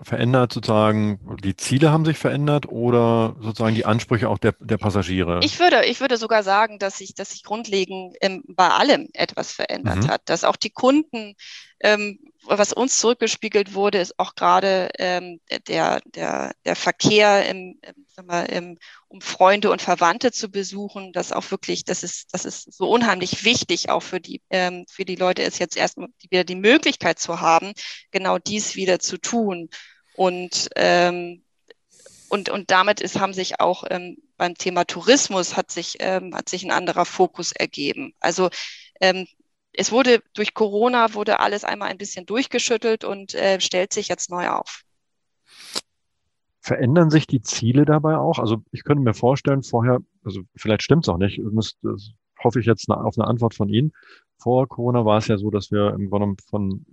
verändert, 0.00 0.52
sozusagen, 0.52 1.20
die 1.42 1.56
Ziele 1.56 1.90
haben 1.90 2.04
sich 2.04 2.18
verändert 2.18 2.66
oder 2.66 3.36
sozusagen 3.40 3.74
die 3.74 3.84
Ansprüche 3.84 4.28
auch 4.28 4.38
der, 4.38 4.54
der 4.58 4.78
Passagiere? 4.78 5.40
Ich 5.42 5.60
würde, 5.60 5.84
ich 5.84 6.00
würde 6.00 6.16
sogar 6.16 6.42
sagen, 6.42 6.78
dass 6.78 6.98
sich, 6.98 7.14
dass 7.14 7.30
sich 7.30 7.42
grundlegend 7.42 8.16
bei 8.48 8.68
allem 8.68 9.08
etwas 9.12 9.52
verändert 9.52 10.04
mhm. 10.04 10.08
hat, 10.08 10.22
dass 10.26 10.44
auch 10.44 10.56
die 10.56 10.70
Kunden, 10.70 11.34
was 12.44 12.72
uns 12.72 12.98
zurückgespiegelt 12.98 13.74
wurde, 13.74 13.98
ist 13.98 14.18
auch 14.18 14.34
gerade 14.34 14.90
ähm, 14.98 15.40
der, 15.68 16.00
der, 16.06 16.52
der 16.64 16.76
Verkehr 16.76 17.48
im, 17.48 17.80
sag 18.08 18.26
mal, 18.26 18.44
im, 18.44 18.78
um 19.08 19.20
Freunde 19.20 19.70
und 19.70 19.82
Verwandte 19.82 20.32
zu 20.32 20.50
besuchen, 20.50 21.12
dass 21.12 21.32
auch 21.32 21.50
wirklich, 21.50 21.84
das 21.84 22.02
ist, 22.02 22.32
das 22.32 22.44
ist 22.44 22.72
so 22.72 22.88
unheimlich 22.88 23.44
wichtig, 23.44 23.90
auch 23.90 24.02
für 24.02 24.20
die, 24.20 24.42
ähm, 24.50 24.84
für 24.90 25.04
die 25.04 25.16
Leute 25.16 25.42
ist 25.42 25.58
jetzt 25.58 25.76
erstmal 25.76 26.08
wieder 26.18 26.44
die 26.44 26.56
Möglichkeit 26.56 27.18
zu 27.18 27.40
haben, 27.40 27.72
genau 28.10 28.38
dies 28.38 28.74
wieder 28.74 28.98
zu 28.98 29.18
tun. 29.18 29.68
Und, 30.14 30.68
ähm, 30.76 31.44
und, 32.28 32.48
und 32.48 32.70
damit 32.70 33.00
ist, 33.00 33.18
haben 33.18 33.34
sich 33.34 33.60
auch 33.60 33.84
ähm, 33.90 34.16
beim 34.36 34.56
Thema 34.56 34.84
Tourismus 34.84 35.56
hat 35.56 35.70
sich, 35.70 35.96
ähm, 36.00 36.34
hat 36.34 36.48
sich 36.48 36.64
ein 36.64 36.72
anderer 36.72 37.04
Fokus 37.04 37.52
ergeben. 37.52 38.14
Also 38.18 38.50
ähm, 39.00 39.26
es 39.72 39.92
wurde 39.92 40.22
durch 40.34 40.54
Corona 40.54 41.14
wurde 41.14 41.40
alles 41.40 41.64
einmal 41.64 41.88
ein 41.88 41.98
bisschen 41.98 42.26
durchgeschüttelt 42.26 43.04
und 43.04 43.34
äh, 43.34 43.60
stellt 43.60 43.92
sich 43.92 44.08
jetzt 44.08 44.30
neu 44.30 44.48
auf. 44.48 44.82
Verändern 46.60 47.10
sich 47.10 47.26
die 47.26 47.42
Ziele 47.42 47.84
dabei 47.84 48.16
auch? 48.16 48.38
Also 48.38 48.62
ich 48.70 48.84
könnte 48.84 49.02
mir 49.02 49.14
vorstellen, 49.14 49.62
vorher, 49.62 49.98
also 50.24 50.42
vielleicht 50.54 50.82
stimmt 50.82 51.04
es 51.04 51.08
auch 51.08 51.18
nicht, 51.18 51.38
müsst, 51.38 51.78
hoffe 52.42 52.60
ich 52.60 52.66
jetzt 52.66 52.88
auf 52.88 53.18
eine 53.18 53.26
Antwort 53.26 53.54
von 53.54 53.68
Ihnen. 53.68 53.92
Vor 54.38 54.68
Corona 54.68 55.04
war 55.04 55.18
es 55.18 55.28
ja 55.28 55.38
so, 55.38 55.50
dass 55.50 55.72
wir 55.72 55.94
im 55.94 56.10
Grunde 56.10 56.40
von, 56.48 56.86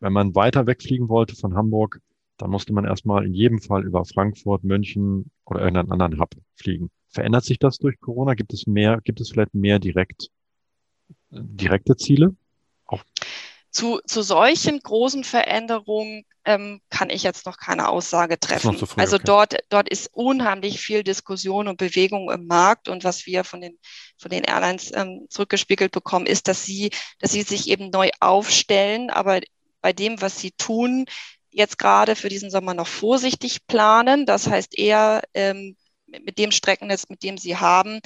wenn 0.00 0.12
man 0.12 0.34
weiter 0.34 0.66
wegfliegen 0.66 1.08
wollte 1.08 1.34
von 1.34 1.54
Hamburg, 1.54 2.00
dann 2.36 2.50
musste 2.50 2.72
man 2.72 2.84
erstmal 2.84 3.26
in 3.26 3.34
jedem 3.34 3.60
Fall 3.60 3.84
über 3.84 4.04
Frankfurt, 4.04 4.62
München 4.62 5.30
oder 5.44 5.60
irgendeinen 5.60 5.90
anderen 5.90 6.20
Hub 6.20 6.30
fliegen. 6.54 6.90
Verändert 7.08 7.44
sich 7.44 7.58
das 7.58 7.78
durch 7.78 7.98
Corona? 8.00 8.34
Gibt 8.34 8.52
es 8.52 8.66
mehr, 8.66 9.00
gibt 9.02 9.20
es 9.20 9.30
vielleicht 9.30 9.54
mehr 9.54 9.80
direkt, 9.80 10.30
direkte 11.30 11.96
Ziele? 11.96 12.34
Auch 12.86 13.04
zu, 13.70 14.00
zu 14.06 14.22
solchen 14.22 14.80
großen 14.80 15.24
Veränderungen 15.24 16.24
ähm, 16.44 16.80
kann 16.88 17.10
ich 17.10 17.22
jetzt 17.22 17.44
noch 17.46 17.58
keine 17.58 17.88
Aussage 17.88 18.40
treffen. 18.40 18.76
Früh, 18.76 19.00
also 19.00 19.16
okay. 19.16 19.24
dort, 19.26 19.56
dort 19.68 19.88
ist 19.88 20.08
unheimlich 20.12 20.80
viel 20.80 21.02
Diskussion 21.02 21.68
und 21.68 21.76
Bewegung 21.76 22.30
im 22.30 22.46
Markt 22.46 22.88
und 22.88 23.04
was 23.04 23.26
wir 23.26 23.44
von 23.44 23.60
den, 23.60 23.78
von 24.16 24.30
den 24.30 24.44
Airlines 24.44 24.90
ähm, 24.94 25.26
zurückgespiegelt 25.28 25.92
bekommen, 25.92 26.26
ist, 26.26 26.48
dass 26.48 26.64
sie, 26.64 26.90
dass 27.18 27.32
sie 27.32 27.42
sich 27.42 27.68
eben 27.68 27.90
neu 27.90 28.10
aufstellen, 28.20 29.10
aber 29.10 29.40
bei 29.82 29.92
dem, 29.92 30.20
was 30.20 30.40
sie 30.40 30.52
tun, 30.52 31.04
jetzt 31.50 31.78
gerade 31.78 32.16
für 32.16 32.28
diesen 32.28 32.50
Sommer 32.50 32.74
noch 32.74 32.88
vorsichtig 32.88 33.66
planen. 33.66 34.26
Das 34.26 34.48
heißt 34.48 34.78
eher 34.78 35.22
ähm, 35.34 35.76
mit 36.06 36.38
dem 36.38 36.50
Streckennetz, 36.50 37.08
mit 37.08 37.22
dem 37.22 37.36
sie 37.36 37.56
haben, 37.56 38.00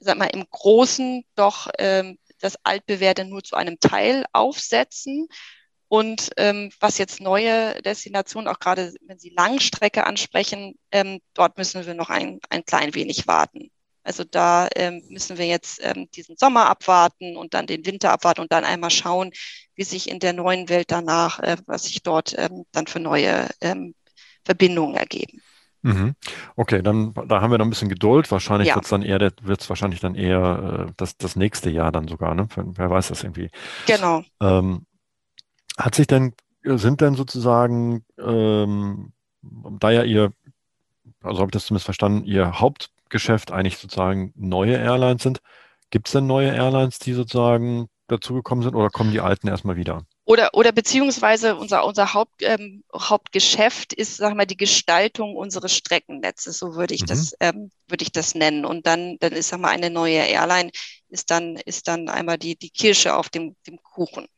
sag 0.00 0.18
mal, 0.18 0.26
im 0.26 0.44
Großen 0.50 1.24
doch 1.34 1.68
ähm, 1.78 2.18
das 2.42 2.56
altbewährte 2.64 3.24
nur 3.24 3.42
zu 3.42 3.56
einem 3.56 3.78
Teil 3.80 4.24
aufsetzen. 4.32 5.28
Und 5.88 6.30
ähm, 6.38 6.70
was 6.80 6.98
jetzt 6.98 7.20
neue 7.20 7.80
Destinationen, 7.82 8.48
auch 8.48 8.58
gerade 8.58 8.94
wenn 9.02 9.18
Sie 9.18 9.32
Langstrecke 9.36 10.04
ansprechen, 10.04 10.74
ähm, 10.90 11.20
dort 11.34 11.58
müssen 11.58 11.84
wir 11.86 11.94
noch 11.94 12.08
ein, 12.10 12.40
ein 12.48 12.64
klein 12.64 12.94
wenig 12.94 13.26
warten. 13.26 13.70
Also 14.04 14.24
da 14.24 14.68
ähm, 14.74 15.02
müssen 15.10 15.38
wir 15.38 15.46
jetzt 15.46 15.80
ähm, 15.82 16.08
diesen 16.10 16.36
Sommer 16.36 16.68
abwarten 16.68 17.36
und 17.36 17.54
dann 17.54 17.66
den 17.66 17.86
Winter 17.86 18.10
abwarten 18.10 18.40
und 18.40 18.52
dann 18.52 18.64
einmal 18.64 18.90
schauen, 18.90 19.32
wie 19.74 19.84
sich 19.84 20.08
in 20.08 20.18
der 20.18 20.32
neuen 20.32 20.68
Welt 20.68 20.90
danach, 20.90 21.38
äh, 21.40 21.56
was 21.66 21.84
sich 21.84 22.02
dort 22.02 22.34
ähm, 22.36 22.64
dann 22.72 22.86
für 22.86 22.98
neue 22.98 23.48
ähm, 23.60 23.94
Verbindungen 24.44 24.96
ergeben. 24.96 25.40
Mhm. 25.82 26.14
Okay, 26.54 26.80
dann 26.80 27.12
da 27.26 27.40
haben 27.40 27.50
wir 27.50 27.58
noch 27.58 27.66
ein 27.66 27.70
bisschen 27.70 27.88
Geduld. 27.88 28.30
Wahrscheinlich 28.30 28.68
ja. 28.68 28.76
wird 28.76 28.84
es 28.84 28.90
dann 28.90 29.02
eher, 29.02 29.18
wird 29.18 29.60
es 29.60 29.68
wahrscheinlich 29.68 30.00
dann 30.00 30.14
eher 30.14 30.86
äh, 30.88 30.92
das, 30.96 31.16
das 31.16 31.36
nächste 31.36 31.70
Jahr 31.70 31.90
dann 31.90 32.08
sogar, 32.08 32.34
ne? 32.34 32.46
Wer 32.56 32.90
weiß 32.90 33.08
das 33.08 33.24
irgendwie. 33.24 33.50
Genau. 33.86 34.22
Ähm, 34.40 34.86
hat 35.76 35.94
sich 35.94 36.06
denn, 36.06 36.34
sind 36.62 37.00
denn 37.00 37.14
sozusagen, 37.14 38.04
ähm, 38.18 39.12
da 39.42 39.90
ja 39.90 40.04
ihr, 40.04 40.32
also 41.22 41.40
habe 41.40 41.48
ich 41.48 41.52
das 41.52 41.66
zumindest 41.66 41.86
verstanden, 41.86 42.24
ihr 42.24 42.60
Hauptgeschäft 42.60 43.50
eigentlich 43.50 43.78
sozusagen 43.78 44.32
neue 44.36 44.76
Airlines 44.76 45.22
sind, 45.22 45.40
gibt 45.90 46.06
es 46.06 46.12
denn 46.12 46.26
neue 46.26 46.54
Airlines, 46.54 47.00
die 47.00 47.12
sozusagen 47.12 47.88
dazugekommen 48.06 48.62
sind 48.62 48.76
oder 48.76 48.90
kommen 48.90 49.10
die 49.10 49.20
alten 49.20 49.48
erstmal 49.48 49.76
wieder? 49.76 50.04
Oder, 50.24 50.54
oder 50.54 50.70
beziehungsweise 50.70 51.56
unser, 51.56 51.84
unser 51.84 52.14
Haupt, 52.14 52.42
ähm, 52.42 52.84
Hauptgeschäft 52.94 53.92
ist, 53.92 54.18
sag 54.18 54.36
mal, 54.36 54.46
die 54.46 54.56
Gestaltung 54.56 55.34
unseres 55.34 55.76
Streckennetzes, 55.76 56.58
so 56.58 56.76
würde 56.76 56.94
ich 56.94 57.02
mhm. 57.02 57.06
das, 57.06 57.34
ähm, 57.40 57.72
würde 57.88 58.04
ich 58.04 58.12
das 58.12 58.36
nennen. 58.36 58.64
Und 58.64 58.86
dann, 58.86 59.16
dann 59.18 59.32
ist, 59.32 59.48
sag 59.48 59.60
mal, 59.60 59.70
eine 59.70 59.90
neue 59.90 60.18
Airline 60.18 60.70
ist 61.08 61.30
dann, 61.30 61.56
ist 61.56 61.88
dann 61.88 62.08
einmal 62.08 62.38
die, 62.38 62.56
die 62.56 62.70
Kirsche 62.70 63.16
auf 63.16 63.30
dem, 63.30 63.56
dem 63.66 63.82
Kuchen. 63.82 64.28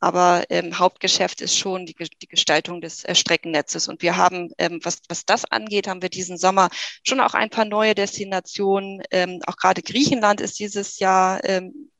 Aber 0.00 0.44
ähm, 0.50 0.78
Hauptgeschäft 0.78 1.40
ist 1.40 1.56
schon 1.56 1.86
die, 1.86 1.94
die 1.94 2.28
Gestaltung 2.28 2.80
des 2.80 3.04
äh, 3.04 3.14
Streckennetzes. 3.14 3.88
Und 3.88 4.02
wir 4.02 4.16
haben, 4.16 4.50
ähm, 4.58 4.80
was, 4.82 5.00
was 5.08 5.24
das 5.26 5.44
angeht, 5.46 5.88
haben 5.88 6.02
wir 6.02 6.10
diesen 6.10 6.38
Sommer 6.38 6.68
schon 7.02 7.20
auch 7.20 7.34
ein 7.34 7.50
paar 7.50 7.64
neue 7.64 7.94
Destinationen. 7.94 9.02
Ähm, 9.10 9.40
auch 9.46 9.56
gerade 9.56 9.82
Griechenland 9.82 10.40
ist 10.40 10.58
dieses 10.58 10.98
Jahr 10.98 11.42
ähm, 11.44 11.90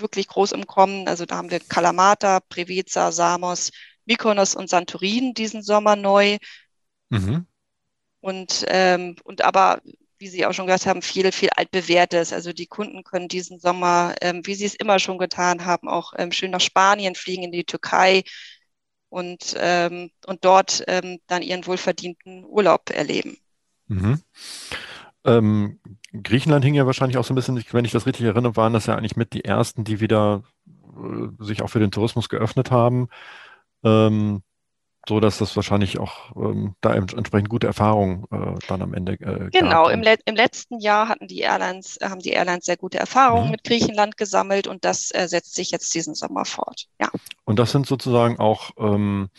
wirklich 0.00 0.28
groß 0.28 0.52
im 0.52 0.66
Kommen. 0.66 1.08
Also 1.08 1.26
da 1.26 1.36
haben 1.36 1.50
wir 1.50 1.60
Kalamata, 1.60 2.40
Preveza, 2.40 3.12
Samos, 3.12 3.70
Mykonos 4.06 4.54
und 4.54 4.70
Santorin 4.70 5.34
diesen 5.34 5.62
Sommer 5.62 5.96
neu. 5.96 6.38
Mhm. 7.10 7.46
Und, 8.20 8.64
ähm, 8.68 9.16
und 9.24 9.42
aber, 9.42 9.80
wie 10.18 10.28
Sie 10.28 10.44
auch 10.46 10.52
schon 10.52 10.66
gesagt 10.66 10.86
haben, 10.86 11.02
viel, 11.02 11.30
viel 11.32 11.50
altbewährtes. 11.50 12.32
Also 12.32 12.52
die 12.52 12.66
Kunden 12.66 13.04
können 13.04 13.28
diesen 13.28 13.60
Sommer, 13.60 14.14
ähm, 14.20 14.44
wie 14.44 14.54
sie 14.54 14.64
es 14.64 14.74
immer 14.74 14.98
schon 14.98 15.18
getan 15.18 15.64
haben, 15.64 15.88
auch 15.88 16.12
ähm, 16.16 16.32
schön 16.32 16.50
nach 16.50 16.60
Spanien 16.60 17.14
fliegen, 17.14 17.44
in 17.44 17.52
die 17.52 17.64
Türkei 17.64 18.24
und, 19.08 19.54
ähm, 19.56 20.10
und 20.26 20.44
dort 20.44 20.82
ähm, 20.86 21.20
dann 21.26 21.42
ihren 21.42 21.66
wohlverdienten 21.66 22.44
Urlaub 22.44 22.90
erleben. 22.90 23.38
Mhm. 23.86 24.22
Griechenland 26.22 26.64
hing 26.64 26.74
ja 26.74 26.86
wahrscheinlich 26.86 27.18
auch 27.18 27.24
so 27.24 27.32
ein 27.32 27.36
bisschen, 27.36 27.62
wenn 27.72 27.84
ich 27.84 27.92
das 27.92 28.06
richtig 28.06 28.26
erinnere, 28.26 28.56
waren 28.56 28.72
das 28.72 28.86
ja 28.86 28.96
eigentlich 28.96 29.16
mit 29.16 29.32
die 29.32 29.44
ersten, 29.44 29.84
die 29.84 30.00
wieder 30.00 30.42
äh, 30.66 31.44
sich 31.44 31.62
auch 31.62 31.68
für 31.68 31.80
den 31.80 31.90
Tourismus 31.90 32.28
geöffnet 32.28 32.70
haben. 32.70 33.08
Ähm, 33.84 34.42
so 35.08 35.20
dass 35.20 35.38
das 35.38 35.56
wahrscheinlich 35.56 35.98
auch 35.98 36.36
ähm, 36.36 36.74
da 36.82 36.94
entsprechend 36.94 37.48
gute 37.48 37.66
Erfahrungen 37.66 38.24
äh, 38.30 38.58
dann 38.68 38.82
am 38.82 38.92
Ende 38.92 39.12
äh, 39.14 39.48
genau 39.50 39.88
im, 39.88 40.02
Le 40.02 40.16
im, 40.26 40.36
letzten 40.36 40.80
Jahr 40.80 41.08
hatten 41.08 41.26
die 41.26 41.40
Airlines 41.40 41.98
haben 42.02 42.20
die 42.20 42.30
Airlines 42.30 42.66
sehr 42.66 42.76
gute 42.76 42.98
Erfahrungen 42.98 43.46
mhm. 43.46 43.52
mit 43.52 43.64
Griechenland 43.64 44.18
gesammelt 44.18 44.66
und 44.66 44.84
das 44.84 45.10
äh, 45.14 45.26
setzt 45.26 45.54
sich 45.54 45.70
jetzt 45.70 45.94
diesen 45.94 46.14
Sommer 46.14 46.44
fort 46.44 46.88
ja 47.00 47.08
und 47.44 47.58
das 47.58 47.72
sind 47.72 47.86
sozusagen 47.86 48.38
auch 48.38 48.72
ähm, 48.76 49.30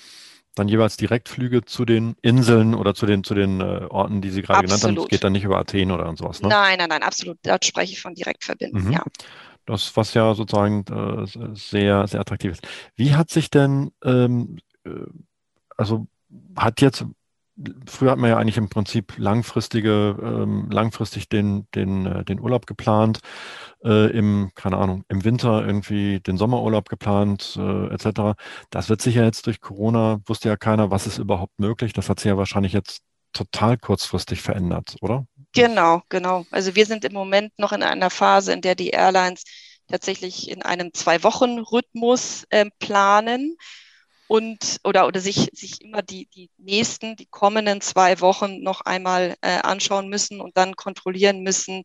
dann 0.60 0.68
jeweils 0.68 0.98
Direktflüge 0.98 1.66
zu 1.66 1.86
den 1.86 2.16
Inseln 2.22 2.76
oder 2.76 2.94
zu 2.94 3.06
den, 3.06 3.24
zu 3.24 3.34
den 3.34 3.62
äh, 3.62 3.88
Orten, 3.90 4.22
die 4.22 4.30
Sie 4.30 4.42
gerade 4.42 4.60
absolut. 4.60 4.82
genannt 4.82 4.98
haben. 4.98 5.04
Es 5.06 5.10
geht 5.10 5.24
dann 5.24 5.32
nicht 5.34 5.44
über 5.44 5.58
Athen 5.58 5.92
oder 5.92 6.16
sowas, 6.16 6.42
ne? 6.42 6.50
Nein, 6.50 6.78
nein, 6.78 6.90
nein, 6.90 7.04
absolut. 7.04 7.38
Dort 7.44 7.66
spreche 7.66 7.94
ich 7.94 8.02
von 8.02 8.14
Direktverbinden, 8.14 8.86
mhm. 8.86 8.92
ja. 8.92 9.04
Das, 9.66 9.96
was 9.96 10.14
ja 10.14 10.34
sozusagen 10.34 10.84
äh, 10.88 11.54
sehr, 11.54 12.08
sehr 12.08 12.20
attraktiv 12.20 12.54
ist. 12.54 12.68
Wie 12.96 13.16
hat 13.16 13.30
sich 13.30 13.50
denn, 13.50 13.92
ähm, 14.04 14.58
äh, 14.84 14.90
also 15.78 16.08
hat 16.56 16.82
jetzt 16.82 17.06
früher 17.86 18.12
hat 18.12 18.20
man 18.20 18.30
ja 18.30 18.38
eigentlich 18.38 18.58
im 18.58 18.70
Prinzip 18.70 19.18
langfristige, 19.18 20.16
ähm, 20.22 20.70
langfristig 20.72 21.30
den, 21.30 21.68
den, 21.76 22.06
äh, 22.06 22.24
den 22.24 22.40
Urlaub 22.40 22.66
geplant, 22.66 23.20
äh, 23.84 24.10
im, 24.12 24.52
keine 24.56 24.78
Ahnung, 24.78 25.04
im 25.10 25.24
Winter 25.24 25.66
irgendwie 25.66 26.20
den 26.20 26.38
Sommerurlaub 26.38 26.90
geplant, 26.90 27.58
äh, 27.60 27.88
etc. 27.94 28.38
Das 28.70 28.90
wird 28.90 29.02
sich 29.02 29.16
ja 29.16 29.24
jetzt 29.24 29.48
durch 29.48 29.62
Corona, 29.62 30.20
wusste 30.26 30.50
ja 30.50 30.58
keiner, 30.58 30.92
was 30.92 31.08
ist 31.08 31.18
überhaupt 31.18 31.60
möglich. 31.60 31.94
Das 31.94 32.10
hat 32.10 32.20
sich 32.20 32.30
ja 32.30 32.38
wahrscheinlich 32.38 32.74
jetzt 32.74 33.02
total 33.34 33.78
kurzfristig 33.78 34.42
verändert, 34.42 34.96
oder? 35.02 35.26
Genau, 35.54 36.02
genau. 36.10 36.46
Also 36.52 36.76
wir 36.76 36.86
sind 36.86 37.06
im 37.06 37.14
Moment 37.14 37.52
noch 37.58 37.72
in 37.72 37.84
einer 37.84 38.10
Phase, 38.10 38.54
in 38.54 38.62
der 38.62 38.76
die 38.76 38.90
Airlines 38.90 39.44
tatsächlich 39.88 40.50
in 40.50 40.62
einem 40.62 40.94
Zwei-Wochen-Rhythmus 40.94 42.46
äh, 42.50 42.66
planen 42.80 43.56
und 44.30 44.80
oder 44.84 45.08
oder 45.08 45.20
sich 45.22 45.50
sich 45.54 45.82
immer 45.82 46.04
die 46.04 46.28
die 46.28 46.52
nächsten 46.58 47.16
die 47.16 47.26
kommenden 47.26 47.82
zwei 47.82 48.22
Wochen 48.22 48.62
noch 48.62 48.82
einmal 48.82 49.36
äh, 49.42 49.58
anschauen 49.62 50.08
müssen 50.08 50.40
und 50.40 50.56
dann 50.56 50.76
kontrollieren 50.76 51.42
müssen 51.42 51.84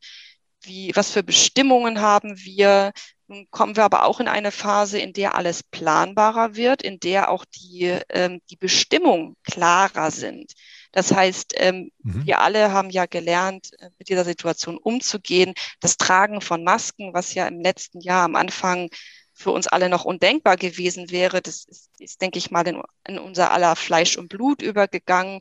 wie 0.60 0.92
was 0.94 1.10
für 1.10 1.22
Bestimmungen 1.22 2.00
haben 2.00 2.36
wir. 2.38 2.92
Nun 3.28 3.46
kommen 3.50 3.76
wir 3.76 3.84
aber 3.84 4.04
auch 4.04 4.20
in 4.20 4.28
eine 4.28 4.52
Phase 4.52 4.98
in 4.98 5.14
der 5.14 5.34
alles 5.36 5.62
planbarer 5.62 6.54
wird 6.54 6.82
in 6.82 7.00
der 7.00 7.30
auch 7.30 7.46
die 7.46 7.98
ähm, 8.10 8.42
die 8.50 8.56
Bestimmungen 8.56 9.36
klarer 9.42 10.10
sind. 10.10 10.52
Das 10.92 11.12
heißt 11.12 11.54
ähm, 11.56 11.92
mhm. 12.02 12.26
wir 12.26 12.40
alle 12.40 12.72
haben 12.72 12.90
ja 12.90 13.06
gelernt 13.06 13.70
äh, 13.78 13.88
mit 13.98 14.10
dieser 14.10 14.24
Situation 14.26 14.76
umzugehen. 14.76 15.54
Das 15.80 15.96
Tragen 15.96 16.42
von 16.42 16.62
Masken 16.62 17.14
was 17.14 17.32
ja 17.32 17.46
im 17.48 17.60
letzten 17.60 18.02
Jahr 18.02 18.24
am 18.24 18.36
Anfang 18.36 18.90
für 19.34 19.50
uns 19.50 19.66
alle 19.66 19.88
noch 19.88 20.04
undenkbar 20.04 20.56
gewesen 20.56 21.10
wäre. 21.10 21.42
Das 21.42 21.64
ist, 21.64 21.90
ist 21.98 22.22
denke 22.22 22.38
ich 22.38 22.50
mal, 22.50 22.66
in, 22.66 22.80
in, 23.06 23.18
unser 23.18 23.50
aller 23.50 23.76
Fleisch 23.76 24.16
und 24.16 24.28
Blut 24.28 24.62
übergegangen. 24.62 25.40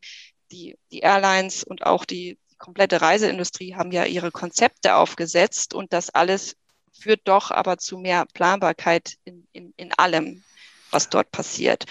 Die, 0.52 0.76
die 0.92 1.00
Airlines 1.00 1.64
und 1.64 1.86
auch 1.86 2.06
die, 2.06 2.38
die 2.52 2.58
komplette 2.58 3.02
Reiseindustrie 3.02 3.76
haben 3.76 3.92
ja 3.92 4.06
ihre 4.06 4.32
Konzepte 4.32 4.96
aufgesetzt 4.96 5.74
und 5.74 5.94
das 5.94 6.10
alles 6.10 6.56
führt 6.92 7.22
doch 7.26 7.52
aber 7.52 7.78
zu 7.78 7.98
mehr 7.98 8.26
Planbarkeit 8.34 9.16
in, 9.24 9.48
in, 9.52 9.74
in 9.78 9.94
allem, 9.94 10.44
was 10.92 11.10
dort 11.10 11.32
passiert. 11.32 11.86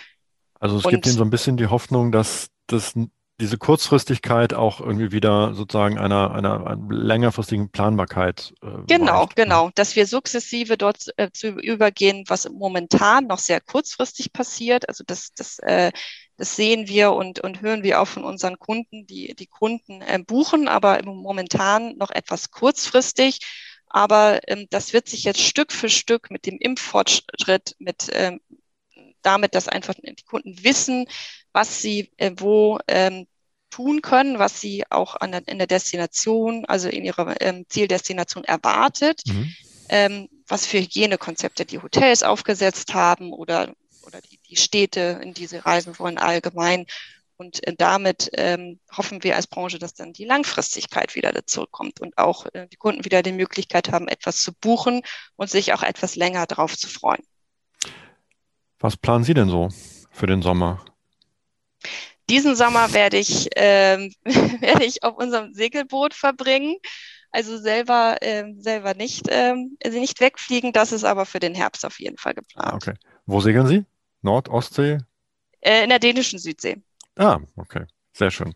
Also 0.60 0.78
es 0.78 0.84
und, 0.84 0.90
gibt 0.92 1.06
Ihnen 1.06 1.16
so 1.16 1.24
ein 1.24 1.30
bisschen 1.30 1.56
die 1.56 1.66
Hoffnung, 1.66 2.12
dass 2.12 2.48
das 2.68 2.94
diese 3.42 3.58
Kurzfristigkeit 3.58 4.54
auch 4.54 4.80
irgendwie 4.80 5.10
wieder 5.10 5.52
sozusagen 5.54 5.98
einer, 5.98 6.32
einer, 6.32 6.64
einer 6.64 6.78
längerfristigen 6.88 7.70
Planbarkeit. 7.70 8.54
Äh, 8.62 8.68
genau, 8.86 9.22
weicht. 9.22 9.34
genau, 9.34 9.70
dass 9.74 9.96
wir 9.96 10.06
sukzessive 10.06 10.78
dort 10.78 11.08
äh, 11.16 11.30
zu 11.32 11.48
übergehen, 11.48 12.24
was 12.28 12.48
momentan 12.48 13.26
noch 13.26 13.40
sehr 13.40 13.60
kurzfristig 13.60 14.32
passiert. 14.32 14.88
Also 14.88 15.02
das, 15.04 15.32
das, 15.34 15.58
äh, 15.58 15.90
das 16.36 16.54
sehen 16.54 16.86
wir 16.86 17.12
und, 17.14 17.40
und 17.40 17.62
hören 17.62 17.82
wir 17.82 18.00
auch 18.00 18.06
von 18.06 18.22
unseren 18.22 18.60
Kunden, 18.60 19.08
die 19.08 19.34
die 19.34 19.48
Kunden 19.48 20.02
äh, 20.02 20.20
buchen, 20.24 20.68
aber 20.68 21.02
momentan 21.04 21.96
noch 21.96 22.10
etwas 22.10 22.52
kurzfristig. 22.52 23.40
Aber 23.88 24.38
ähm, 24.46 24.68
das 24.70 24.92
wird 24.92 25.08
sich 25.08 25.24
jetzt 25.24 25.40
Stück 25.40 25.72
für 25.72 25.88
Stück 25.88 26.30
mit 26.30 26.46
dem 26.46 26.58
Impffortschritt, 26.58 27.74
mit 27.80 28.08
ähm, 28.12 28.40
damit, 29.22 29.56
dass 29.56 29.68
einfach 29.68 29.94
die 29.94 30.14
Kunden 30.24 30.62
wissen, 30.62 31.06
was 31.52 31.82
sie 31.82 32.12
äh, 32.18 32.30
wo 32.36 32.78
ähm, 32.86 33.26
tun 33.72 34.02
können, 34.02 34.38
was 34.38 34.60
sie 34.60 34.84
auch 34.90 35.16
an 35.16 35.32
der, 35.32 35.48
in 35.48 35.58
der 35.58 35.66
Destination, 35.66 36.64
also 36.66 36.88
in 36.88 37.04
ihrer 37.04 37.40
ähm, 37.40 37.64
Zieldestination 37.68 38.44
erwartet, 38.44 39.22
mhm. 39.26 39.52
ähm, 39.88 40.28
was 40.46 40.66
für 40.66 40.78
Hygienekonzepte 40.78 41.64
die 41.64 41.80
Hotels 41.80 42.22
aufgesetzt 42.22 42.94
haben 42.94 43.32
oder, 43.32 43.74
oder 44.06 44.20
die, 44.20 44.38
die 44.48 44.56
Städte, 44.56 45.20
in 45.22 45.34
die 45.34 45.46
sie 45.46 45.56
reisen 45.56 45.98
wollen 45.98 46.18
allgemein. 46.18 46.86
Und 47.36 47.66
äh, 47.66 47.74
damit 47.76 48.30
ähm, 48.34 48.78
hoffen 48.94 49.24
wir 49.24 49.36
als 49.36 49.46
Branche, 49.46 49.78
dass 49.78 49.94
dann 49.94 50.12
die 50.12 50.26
Langfristigkeit 50.26 51.16
wieder 51.16 51.32
zurückkommt 51.46 52.00
und 52.00 52.18
auch 52.18 52.46
äh, 52.52 52.68
die 52.68 52.76
Kunden 52.76 53.04
wieder 53.04 53.22
die 53.22 53.32
Möglichkeit 53.32 53.90
haben, 53.90 54.06
etwas 54.06 54.42
zu 54.42 54.52
buchen 54.52 55.02
und 55.36 55.50
sich 55.50 55.72
auch 55.72 55.82
etwas 55.82 56.14
länger 56.14 56.46
darauf 56.46 56.76
zu 56.76 56.88
freuen. 56.88 57.22
Was 58.78 58.96
planen 58.96 59.24
Sie 59.24 59.34
denn 59.34 59.48
so 59.48 59.70
für 60.10 60.26
den 60.26 60.42
Sommer? 60.42 60.84
Diesen 62.30 62.56
Sommer 62.56 62.92
werde 62.92 63.18
ich, 63.18 63.48
ähm, 63.56 64.12
werde 64.24 64.84
ich 64.84 65.02
auf 65.02 65.16
unserem 65.16 65.52
Segelboot 65.54 66.14
verbringen. 66.14 66.76
Also 67.30 67.56
selber, 67.58 68.18
ähm, 68.20 68.60
selber 68.60 68.94
nicht, 68.94 69.26
ähm, 69.30 69.78
also 69.82 69.98
nicht 69.98 70.20
wegfliegen. 70.20 70.72
Das 70.72 70.92
ist 70.92 71.04
aber 71.04 71.24
für 71.24 71.40
den 71.40 71.54
Herbst 71.54 71.84
auf 71.86 71.98
jeden 71.98 72.18
Fall 72.18 72.34
geplant. 72.34 72.72
Ah, 72.72 72.76
okay. 72.76 72.94
Wo 73.26 73.40
segeln 73.40 73.66
Sie? 73.66 73.84
Nord, 74.20 74.48
Ostsee? 74.48 74.98
Äh, 75.60 75.84
in 75.84 75.88
der 75.88 75.98
dänischen 75.98 76.38
Südsee. 76.38 76.82
Ah, 77.16 77.38
okay. 77.56 77.86
Sehr 78.12 78.30
schön. 78.30 78.52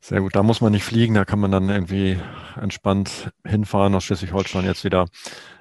Sehr 0.00 0.20
gut. 0.20 0.36
Da 0.36 0.42
muss 0.42 0.60
man 0.60 0.72
nicht 0.72 0.84
fliegen, 0.84 1.14
da 1.14 1.24
kann 1.24 1.40
man 1.40 1.50
dann 1.50 1.68
irgendwie 1.68 2.18
entspannt 2.60 3.30
hinfahren 3.44 3.94
aus 3.94 4.04
Schleswig-Holstein 4.04 4.64
jetzt 4.64 4.84
wieder. 4.84 5.06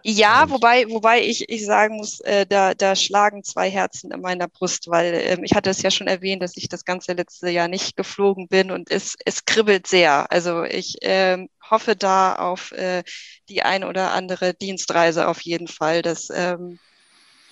Ja, 0.04 0.43
Und 0.43 0.52
wobei, 0.52 0.86
wobei 0.89 1.21
ich, 1.21 1.50
ich 1.50 1.65
sagen 1.65 1.97
muss, 1.97 2.19
äh, 2.21 2.45
da, 2.45 2.73
da 2.73 2.95
schlagen 2.95 3.43
zwei 3.43 3.69
Herzen 3.69 4.12
in 4.12 4.21
meiner 4.21 4.47
Brust, 4.47 4.89
weil 4.89 5.13
ähm, 5.26 5.43
ich 5.43 5.54
hatte 5.54 5.69
es 5.69 5.82
ja 5.82 5.89
schon 5.91 6.08
erwähnt, 6.08 6.43
dass 6.43 6.56
ich 6.56 6.69
das 6.69 6.86
ganze 6.86 7.13
letzte 7.13 7.50
Jahr 7.50 7.67
nicht 7.67 7.97
geflogen 7.97 8.47
bin 8.47 8.71
und 8.71 8.91
es, 8.91 9.15
es 9.26 9.45
kribbelt 9.45 9.88
sehr. 9.88 10.32
Also 10.32 10.63
ich 10.63 10.97
ähm, 11.02 11.50
hoffe 11.69 11.95
da 11.95 12.36
auf 12.36 12.71
äh, 12.73 13.04
die 13.50 13.63
ein 13.63 13.84
oder 13.84 14.13
andere 14.13 14.54
Dienstreise 14.54 15.28
auf 15.28 15.41
jeden 15.41 15.67
Fall, 15.67 16.02
dass 16.04 16.30
ähm, 16.34 16.80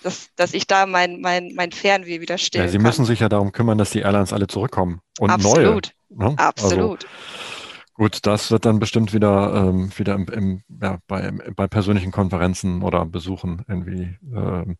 dass, 0.02 0.28
dass 0.36 0.54
ich 0.54 0.66
da 0.68 0.86
mein, 0.86 1.20
mein, 1.20 1.52
mein 1.56 1.72
Fernweh 1.72 2.20
wieder 2.20 2.38
stellen 2.38 2.66
ja, 2.66 2.70
Sie 2.70 2.76
kann. 2.76 2.84
müssen 2.86 3.04
sich 3.04 3.20
ja 3.20 3.28
darum 3.28 3.50
kümmern, 3.50 3.76
dass 3.76 3.90
die 3.90 4.00
Airlines 4.00 4.32
alle 4.32 4.46
zurückkommen 4.46 5.00
und 5.18 5.30
Absolut. 5.30 5.86
neue. 5.86 5.95
Ne? 6.16 6.34
Absolut. 6.36 7.04
Also, 7.04 7.94
gut, 7.94 8.26
das 8.26 8.50
wird 8.50 8.64
dann 8.64 8.78
bestimmt 8.78 9.12
wieder, 9.12 9.54
ähm, 9.54 9.90
wieder 9.96 10.14
im, 10.14 10.26
im, 10.28 10.62
ja, 10.82 10.98
bei, 11.06 11.30
bei 11.54 11.66
persönlichen 11.66 12.12
Konferenzen 12.12 12.82
oder 12.82 13.04
Besuchen 13.04 13.64
irgendwie 13.68 14.16
ähm, 14.34 14.76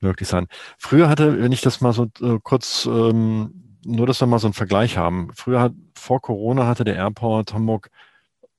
möglich 0.00 0.28
sein. 0.28 0.46
Früher 0.78 1.08
hatte, 1.08 1.40
wenn 1.40 1.52
ich 1.52 1.60
das 1.60 1.80
mal 1.80 1.92
so 1.92 2.04
äh, 2.20 2.38
kurz, 2.42 2.86
ähm, 2.86 3.78
nur 3.84 4.06
dass 4.06 4.20
wir 4.20 4.26
mal 4.26 4.38
so 4.38 4.46
einen 4.46 4.54
Vergleich 4.54 4.96
haben. 4.96 5.30
Früher 5.34 5.60
hat, 5.60 5.72
vor 5.94 6.20
Corona 6.20 6.66
hatte 6.66 6.84
der 6.84 6.96
Airport 6.96 7.52
Hamburg 7.54 7.90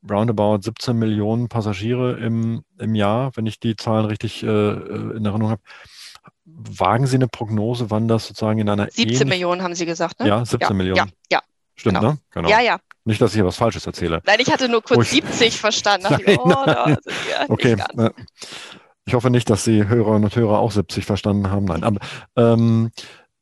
roundabout 0.10 0.62
17 0.62 0.98
Millionen 0.98 1.48
Passagiere 1.48 2.14
im, 2.18 2.64
im 2.80 2.96
Jahr, 2.96 3.32
wenn 3.36 3.46
ich 3.46 3.60
die 3.60 3.76
Zahlen 3.76 4.06
richtig 4.06 4.44
äh, 4.44 4.48
äh 4.48 5.18
in 5.18 5.26
Erinnerung 5.26 5.52
habe. 5.52 5.62
Wagen 6.46 7.08
Sie 7.08 7.16
eine 7.16 7.28
Prognose, 7.28 7.90
wann 7.90 8.08
das 8.08 8.28
sozusagen 8.28 8.60
in 8.60 8.70
einer 8.70 8.86
17 8.86 9.04
ähnlich... 9.04 9.26
Millionen 9.26 9.62
haben 9.64 9.76
Sie 9.76 9.86
gesagt, 9.86 10.20
ne? 10.20 10.28
Ja, 10.28 10.46
17 10.46 10.60
ja, 10.60 10.74
Millionen. 10.74 10.98
Ja, 10.98 11.06
ja. 11.32 11.40
Stimmt, 11.82 11.98
genau. 11.98 12.12
ne? 12.12 12.18
Genau. 12.30 12.50
Ja, 12.50 12.62
ja. 12.62 12.78
Nicht, 13.06 13.20
dass 13.22 13.32
ich 13.32 13.38
hier 13.38 13.46
was 13.46 13.56
Falsches 13.56 13.88
erzähle. 13.88 14.22
Nein, 14.28 14.38
ich 14.40 14.52
hatte 14.52 14.70
nur 14.70 14.84
kurz 14.84 15.12
ich... 15.12 15.24
70 15.24 15.60
verstanden. 15.60 16.08
Nein, 16.12 16.22
ich, 16.28 16.40
oh, 16.40 16.48
nein. 16.48 16.98
okay. 17.50 17.76
Ich 19.06 19.16
hoffe 19.16 19.32
nicht, 19.32 19.50
dass 19.50 19.64
die 19.64 19.88
Hörerinnen 19.88 20.26
und 20.26 20.36
Hörer 20.36 20.60
auch 20.60 20.72
70 20.72 21.06
verstanden 21.06 21.50
haben. 21.50 21.66
Nein, 21.66 21.84
aber 21.84 22.00
ähm, 22.36 22.92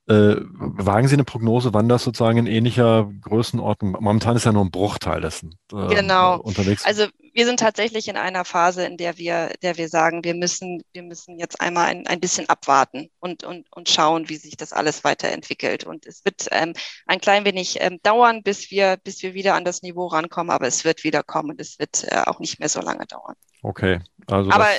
äh, 0.10 0.38
wagen 0.42 1.08
Sie 1.08 1.14
eine 1.14 1.24
Prognose, 1.24 1.74
wann 1.74 1.88
das 1.88 2.04
sozusagen 2.04 2.40
in 2.40 2.48
ähnlicher 2.48 3.12
Größenordnung, 3.22 3.92
momentan 4.00 4.36
ist 4.36 4.46
ja 4.46 4.52
nur 4.52 4.66
ein 4.66 4.72
Bruchteil 4.72 5.22
dessen 5.22 5.56
äh, 5.72 5.94
genau. 5.94 6.40
unterwegs. 6.40 6.84
Also 6.84 7.06
wir 7.34 7.46
sind 7.46 7.60
tatsächlich 7.60 8.08
in 8.08 8.18
einer 8.18 8.44
Phase, 8.44 8.86
in 8.86 8.98
der 8.98 9.20
wir, 9.20 9.52
der 9.62 9.78
wir 9.78 9.88
sagen, 9.88 10.24
wir 10.24 10.34
müssen, 10.34 10.82
wir 10.94 11.04
müssen 11.04 11.38
jetzt 11.38 11.62
einmal 11.62 11.86
ein, 11.86 12.08
ein 12.08 12.20
bisschen 12.20 12.50
abwarten 12.50 13.12
und, 13.20 13.44
und, 13.44 13.68
und 13.72 13.88
schauen, 13.88 14.30
wie 14.30 14.38
sich 14.38 14.58
das 14.58 14.74
alles 14.74 15.04
weiterentwickelt. 15.04 15.84
Und 15.84 16.08
es 16.08 16.26
wird 16.26 16.48
ähm, 16.52 16.74
ein 17.06 17.22
klein 17.22 17.46
wenig 17.46 17.78
ähm, 17.80 18.00
dauern, 18.02 18.42
bis 18.42 18.72
wir, 18.72 18.98
bis 18.98 19.22
wir 19.22 19.36
wieder 19.36 19.54
an 19.54 19.64
das 19.64 19.84
Niveau 19.84 20.08
rankommen, 20.08 20.50
aber 20.50 20.66
es 20.66 20.86
wird 20.86 21.04
wieder 21.04 21.22
kommen 21.22 21.52
und 21.52 21.62
es 21.62 21.78
wird 21.78 22.04
äh, 22.12 22.24
auch 22.26 22.40
nicht 22.40 22.60
mehr 22.60 22.70
so 22.70 22.82
lange 22.82 23.06
dauern. 23.06 23.36
Okay. 23.62 24.00
Also 24.26 24.50
aber 24.50 24.70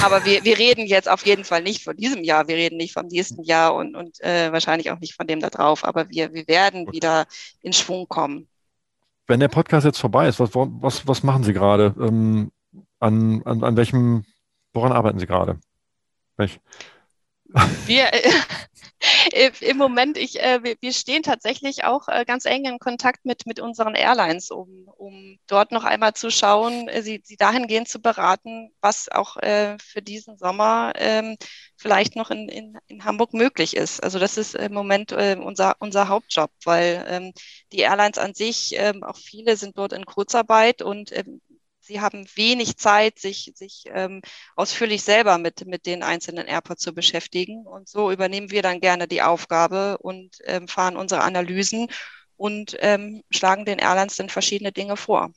aber 0.00 0.24
wir, 0.24 0.44
wir 0.44 0.58
reden 0.58 0.86
jetzt 0.86 1.08
auf 1.08 1.26
jeden 1.26 1.44
Fall 1.44 1.62
nicht 1.62 1.84
von 1.84 1.96
diesem 1.96 2.24
Jahr, 2.24 2.48
wir 2.48 2.56
reden 2.56 2.76
nicht 2.76 2.92
vom 2.92 3.06
nächsten 3.06 3.42
Jahr 3.42 3.74
und, 3.74 3.94
und 3.94 4.20
äh, 4.20 4.52
wahrscheinlich 4.52 4.90
auch 4.90 5.00
nicht 5.00 5.14
von 5.14 5.26
dem 5.26 5.40
da 5.40 5.50
drauf, 5.50 5.84
aber 5.84 6.08
wir, 6.10 6.32
wir 6.32 6.46
werden 6.48 6.90
wieder 6.92 7.26
in 7.60 7.72
Schwung 7.72 8.06
kommen. 8.08 8.48
Wenn 9.26 9.40
der 9.40 9.48
Podcast 9.48 9.84
jetzt 9.84 9.98
vorbei 9.98 10.28
ist, 10.28 10.40
was, 10.40 10.50
was, 10.54 11.06
was 11.06 11.22
machen 11.22 11.44
Sie 11.44 11.52
gerade? 11.52 11.94
Ähm, 11.98 12.50
an, 13.00 13.42
an, 13.44 13.64
an 13.64 13.76
welchem, 13.76 14.24
woran 14.72 14.92
arbeiten 14.92 15.18
Sie 15.18 15.26
gerade? 15.26 15.58
Welch? 16.36 16.60
Wir, 17.86 18.10
im 19.60 19.76
Moment, 19.76 20.16
ich, 20.16 20.40
äh, 20.40 20.60
wir, 20.62 20.92
stehen 20.92 21.22
tatsächlich 21.22 21.84
auch 21.84 22.08
äh, 22.08 22.24
ganz 22.24 22.44
eng 22.44 22.64
in 22.64 22.78
Kontakt 22.78 23.24
mit, 23.24 23.46
mit 23.46 23.60
unseren 23.60 23.94
Airlines, 23.94 24.50
um, 24.50 24.88
um 24.96 25.38
dort 25.46 25.72
noch 25.72 25.84
einmal 25.84 26.14
zu 26.14 26.30
schauen, 26.30 26.88
äh, 26.88 27.02
sie, 27.02 27.20
sie 27.24 27.36
dahingehend 27.36 27.88
zu 27.88 28.00
beraten, 28.00 28.70
was 28.80 29.10
auch 29.10 29.36
äh, 29.38 29.76
für 29.78 30.02
diesen 30.02 30.36
Sommer 30.38 30.92
ähm, 30.96 31.36
vielleicht 31.76 32.16
noch 32.16 32.30
in, 32.30 32.48
in, 32.48 32.78
in 32.86 33.04
Hamburg 33.04 33.34
möglich 33.34 33.76
ist. 33.76 34.02
Also 34.02 34.18
das 34.18 34.36
ist 34.36 34.54
im 34.54 34.72
Moment 34.72 35.12
äh, 35.12 35.36
unser, 35.40 35.76
unser 35.80 36.08
Hauptjob, 36.08 36.50
weil 36.64 37.04
ähm, 37.08 37.32
die 37.72 37.80
Airlines 37.80 38.18
an 38.18 38.34
sich, 38.34 38.74
ähm, 38.76 39.02
auch 39.02 39.16
viele 39.16 39.56
sind 39.56 39.76
dort 39.78 39.92
in 39.92 40.04
Kurzarbeit 40.04 40.82
und 40.82 41.12
sie 41.82 42.00
haben 42.00 42.26
wenig 42.34 42.76
Zeit, 42.76 43.18
sich, 43.18 43.52
sich 43.54 43.84
ähm, 43.92 44.22
ausführlich 44.56 45.02
selber 45.02 45.38
mit, 45.38 45.66
mit 45.66 45.86
den 45.86 46.02
einzelnen 46.02 46.46
Airports 46.46 46.82
zu 46.82 46.94
beschäftigen. 46.94 47.66
Und 47.66 47.88
so 47.88 48.10
übernehmen 48.10 48.50
wir 48.50 48.62
dann 48.62 48.80
gerne 48.80 49.08
die 49.08 49.22
Aufgabe 49.22 49.98
und 49.98 50.38
ähm, 50.44 50.68
fahren 50.68 50.96
unsere 50.96 51.22
Analysen 51.22 51.88
und 52.36 52.76
ähm, 52.80 53.22
schlagen 53.30 53.64
den 53.64 53.78
Airlines 53.78 54.16
dann 54.16 54.28
verschiedene 54.28 54.72
Dinge 54.72 54.96
vor. 54.96 55.30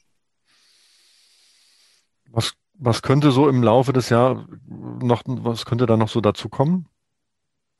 Was, 2.30 2.54
was 2.74 3.02
könnte 3.02 3.32
so 3.32 3.50
im 3.50 3.64
Laufe 3.64 3.94
des 3.94 4.10
Jahres 4.10 4.46
noch, 4.68 5.24
was 5.26 5.66
könnte 5.66 5.86
da 5.86 5.98
noch 5.98 6.10
so 6.10 6.22
dazu 6.22 6.50
kommen? 6.50 6.88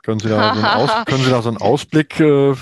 Können 0.04 0.20
Sie 0.20 0.30
da 0.30 0.54
so 0.54 0.60
einen, 0.60 0.66
Aus, 0.66 0.92
können 1.06 1.24
Sie 1.24 1.32
da 1.32 1.42
so 1.42 1.50
einen 1.50 1.58
Ausblick 1.58 2.20
äh, 2.20 2.54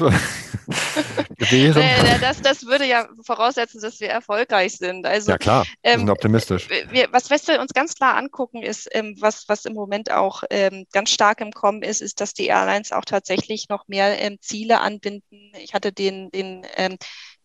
gewähren? 1.45 1.82
Nee, 1.82 2.17
das, 2.19 2.41
das 2.41 2.65
würde 2.65 2.86
ja 2.86 3.08
voraussetzen, 3.25 3.82
dass 3.82 3.99
wir 3.99 4.10
erfolgreich 4.10 4.77
sind. 4.77 5.06
Also, 5.06 5.32
ja 5.32 5.38
klar, 5.38 5.65
wir 5.82 5.91
ähm, 5.91 5.99
sind 5.99 6.10
optimistisch. 6.10 6.69
Wir, 6.89 7.08
was 7.12 7.29
wir 7.29 7.60
uns 7.60 7.73
ganz 7.73 7.95
klar 7.95 8.15
angucken, 8.15 8.62
ist, 8.62 8.88
ähm, 8.91 9.15
was, 9.19 9.45
was 9.47 9.65
im 9.65 9.73
Moment 9.73 10.12
auch 10.12 10.43
ähm, 10.49 10.86
ganz 10.91 11.12
stark 11.12 11.41
im 11.41 11.51
Kommen 11.51 11.82
ist, 11.82 12.01
ist, 12.01 12.21
dass 12.21 12.34
die 12.34 12.47
Airlines 12.47 12.91
auch 12.91 13.06
tatsächlich 13.06 13.69
noch 13.69 13.88
mehr 13.88 14.19
ähm, 14.19 14.38
Ziele 14.41 14.79
anbinden. 14.82 15.51
Ich 15.58 15.73
hatte 15.73 15.91
den, 15.91 16.29
den 16.32 16.65
ähm, 16.75 16.97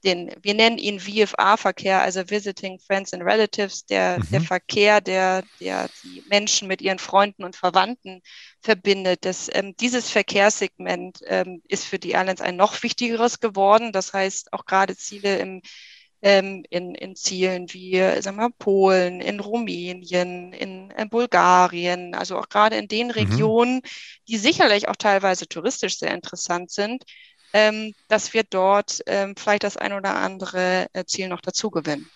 den, 0.05 0.31
wir 0.43 0.55
nennen 0.55 0.79
ihn 0.79 1.01
VFA-Verkehr, 1.01 2.01
also 2.01 2.31
Visiting 2.31 2.79
Friends 2.79 3.13
and 3.13 3.23
Relatives, 3.23 3.85
der, 3.85 4.19
mhm. 4.19 4.31
der 4.31 4.41
Verkehr, 4.41 5.01
der, 5.01 5.43
der 5.61 5.89
die 6.05 6.23
Menschen 6.29 6.69
mit 6.69 6.81
ihren 6.81 6.99
Freunden 6.99 7.45
und 7.45 7.57
Verwandten 7.57 8.23
verbindet. 8.61 9.25
Das, 9.25 9.51
ähm, 9.53 9.75
dieses 9.81 10.11
Verkehrssegment 10.11 11.21
ähm, 11.27 11.63
ist 11.69 11.85
für 11.85 11.99
die 11.99 12.13
Airlines 12.13 12.41
ein 12.41 12.57
noch 12.57 12.83
wichtigeres 12.83 13.41
geworden. 13.41 13.93
Das 13.93 14.13
heißt, 14.13 14.53
auch 14.53 14.67
gerade 14.67 14.97
Ziele 14.97 15.39
im, 15.39 15.63
ähm, 16.23 16.65
in, 16.71 16.95
in 16.95 17.17
Zielen 17.17 17.73
wie 17.73 17.99
sagen 18.21 18.37
wir, 18.37 18.51
Polen, 18.59 19.21
in 19.21 19.41
Rumänien, 19.41 20.53
in, 20.53 20.91
in 20.91 21.09
Bulgarien, 21.09 22.15
also 22.15 22.39
auch 22.39 22.49
gerade 22.49 22.77
in 22.77 22.89
den 22.89 23.09
mhm. 23.09 23.13
Regionen, 23.13 23.75
mhm. 23.77 23.89
die 24.29 24.37
sicherlich 24.37 24.89
auch 24.89 24.97
teilweise 24.97 25.49
touristisch 25.49 25.99
sehr 25.99 26.15
interessant 26.15 26.71
sind, 26.71 27.05
ähm, 27.53 27.95
dass 28.09 28.35
wir 28.35 28.43
dort 28.45 29.01
ähm, 29.07 29.35
vielleicht 29.37 29.65
das 29.65 29.77
ein 29.77 29.93
oder 29.93 30.17
andere 30.17 30.87
äh, 30.93 31.05
Ziel 31.05 31.29
noch 31.29 31.41
dazu 31.41 31.71
gewinnen. 31.71 32.09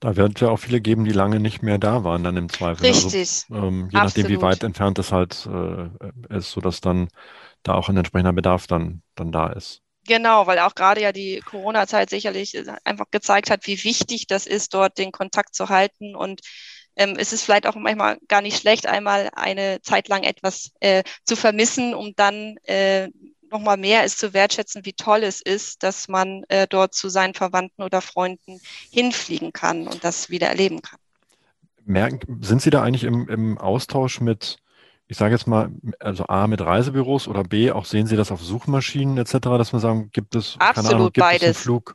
Da 0.00 0.16
wird 0.16 0.36
es 0.36 0.40
ja 0.40 0.48
auch 0.48 0.56
viele 0.56 0.80
geben, 0.80 1.04
die 1.04 1.12
lange 1.12 1.38
nicht 1.38 1.62
mehr 1.62 1.78
da 1.78 2.02
waren, 2.02 2.24
dann 2.24 2.36
im 2.36 2.48
Zweifel. 2.48 2.86
Also, 2.86 3.08
Richtig. 3.08 3.44
Also, 3.50 3.66
ähm, 3.66 3.88
je 3.92 3.98
nachdem, 3.98 4.28
wie 4.28 4.40
weit 4.40 4.62
entfernt 4.62 4.98
es 4.98 5.12
halt 5.12 5.46
äh, 5.46 6.36
ist, 6.36 6.50
sodass 6.50 6.80
dann 6.80 7.08
da 7.62 7.74
auch 7.74 7.88
ein 7.88 7.96
entsprechender 7.96 8.32
Bedarf 8.32 8.66
dann, 8.66 9.02
dann 9.14 9.32
da 9.32 9.52
ist. 9.52 9.82
Genau, 10.06 10.46
weil 10.46 10.58
auch 10.60 10.74
gerade 10.74 11.02
ja 11.02 11.12
die 11.12 11.40
Corona-Zeit 11.40 12.08
sicherlich 12.08 12.56
einfach 12.84 13.10
gezeigt 13.10 13.50
hat, 13.50 13.66
wie 13.66 13.84
wichtig 13.84 14.26
das 14.26 14.46
ist, 14.46 14.72
dort 14.72 14.96
den 14.96 15.12
Kontakt 15.12 15.54
zu 15.54 15.68
halten. 15.68 16.16
Und 16.16 16.40
ähm, 16.96 17.16
es 17.18 17.32
ist 17.32 17.44
vielleicht 17.44 17.66
auch 17.66 17.74
manchmal 17.76 18.18
gar 18.26 18.40
nicht 18.40 18.58
schlecht, 18.58 18.86
einmal 18.86 19.30
eine 19.34 19.80
Zeit 19.82 20.08
lang 20.08 20.22
etwas 20.22 20.72
äh, 20.80 21.04
zu 21.24 21.36
vermissen, 21.36 21.94
um 21.94 22.14
dann 22.16 22.56
äh, 22.64 23.08
nochmal 23.50 23.76
mehr 23.76 24.04
ist 24.04 24.18
zu 24.18 24.32
wertschätzen, 24.32 24.84
wie 24.84 24.92
toll 24.92 25.22
es 25.22 25.40
ist, 25.40 25.82
dass 25.82 26.08
man 26.08 26.44
äh, 26.48 26.66
dort 26.68 26.94
zu 26.94 27.08
seinen 27.08 27.34
Verwandten 27.34 27.82
oder 27.82 28.00
Freunden 28.00 28.60
hinfliegen 28.90 29.52
kann 29.52 29.86
und 29.86 30.04
das 30.04 30.30
wieder 30.30 30.48
erleben 30.48 30.82
kann. 30.82 30.98
Merken, 31.84 32.42
sind 32.42 32.62
Sie 32.62 32.70
da 32.70 32.82
eigentlich 32.82 33.04
im, 33.04 33.28
im 33.28 33.58
Austausch 33.58 34.20
mit, 34.20 34.58
ich 35.08 35.16
sage 35.16 35.34
jetzt 35.34 35.46
mal, 35.46 35.70
also 35.98 36.26
A 36.26 36.46
mit 36.46 36.60
Reisebüros 36.60 37.26
oder 37.26 37.42
B, 37.42 37.72
auch 37.72 37.84
sehen 37.84 38.06
Sie 38.06 38.16
das 38.16 38.30
auf 38.30 38.42
Suchmaschinen 38.42 39.18
etc., 39.18 39.38
dass 39.40 39.72
man 39.72 39.80
sagen, 39.80 40.10
gibt 40.12 40.34
es, 40.34 40.56
Absolut 40.58 40.92
Ahnung, 40.92 41.12
gibt 41.12 41.26
beides. 41.26 41.42
Es 41.42 41.46
einen 41.48 41.54
Flug? 41.54 41.94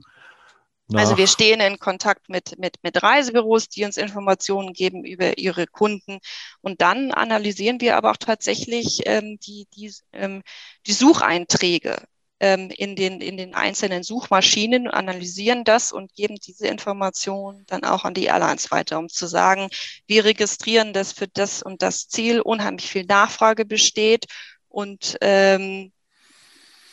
Also 0.94 1.18
wir 1.18 1.28
stehen 1.28 1.62
in 1.62 1.80
Kontakt 1.80 2.30
mit, 2.30 2.60
mit, 2.60 2.76
mit 2.84 3.02
Reisebüros, 3.02 3.70
die 3.70 3.86
uns 3.86 3.98
Informationen 3.98 4.74
geben 4.74 5.04
über 5.04 5.38
ihre 5.38 5.66
Kunden. 5.66 6.20
Und 6.62 6.82
dann 6.82 7.12
analysieren 7.12 7.82
wir 7.82 7.98
aber 7.98 8.12
auch 8.12 8.18
tatsächlich 8.18 9.02
ähm, 9.06 9.40
die, 9.40 9.68
die, 9.74 9.92
ähm, 10.14 10.44
die 10.86 10.94
Sucheinträge 10.94 12.04
ähm, 12.40 12.70
in, 12.70 12.96
den, 12.96 13.20
in 13.20 13.38
den 13.38 13.56
einzelnen 13.56 14.04
Suchmaschinen, 14.04 14.88
analysieren 14.88 15.64
das 15.64 15.92
und 15.92 16.14
geben 16.14 16.36
diese 16.36 16.68
Informationen 16.68 17.64
dann 17.66 17.84
auch 17.84 18.04
an 18.04 18.14
die 18.14 18.26
Airlines 18.26 18.70
weiter, 18.70 19.00
um 19.00 19.10
zu 19.10 19.26
sagen, 19.26 19.70
wir 20.06 20.26
registrieren 20.26 20.94
das 20.94 21.14
für 21.14 21.28
das 21.28 21.64
und 21.64 21.82
das 21.82 22.08
Ziel, 22.08 22.42
unheimlich 22.42 22.88
viel 22.88 23.06
Nachfrage 23.06 23.66
besteht 23.66 24.26
und 24.68 25.18
ähm, 25.22 25.94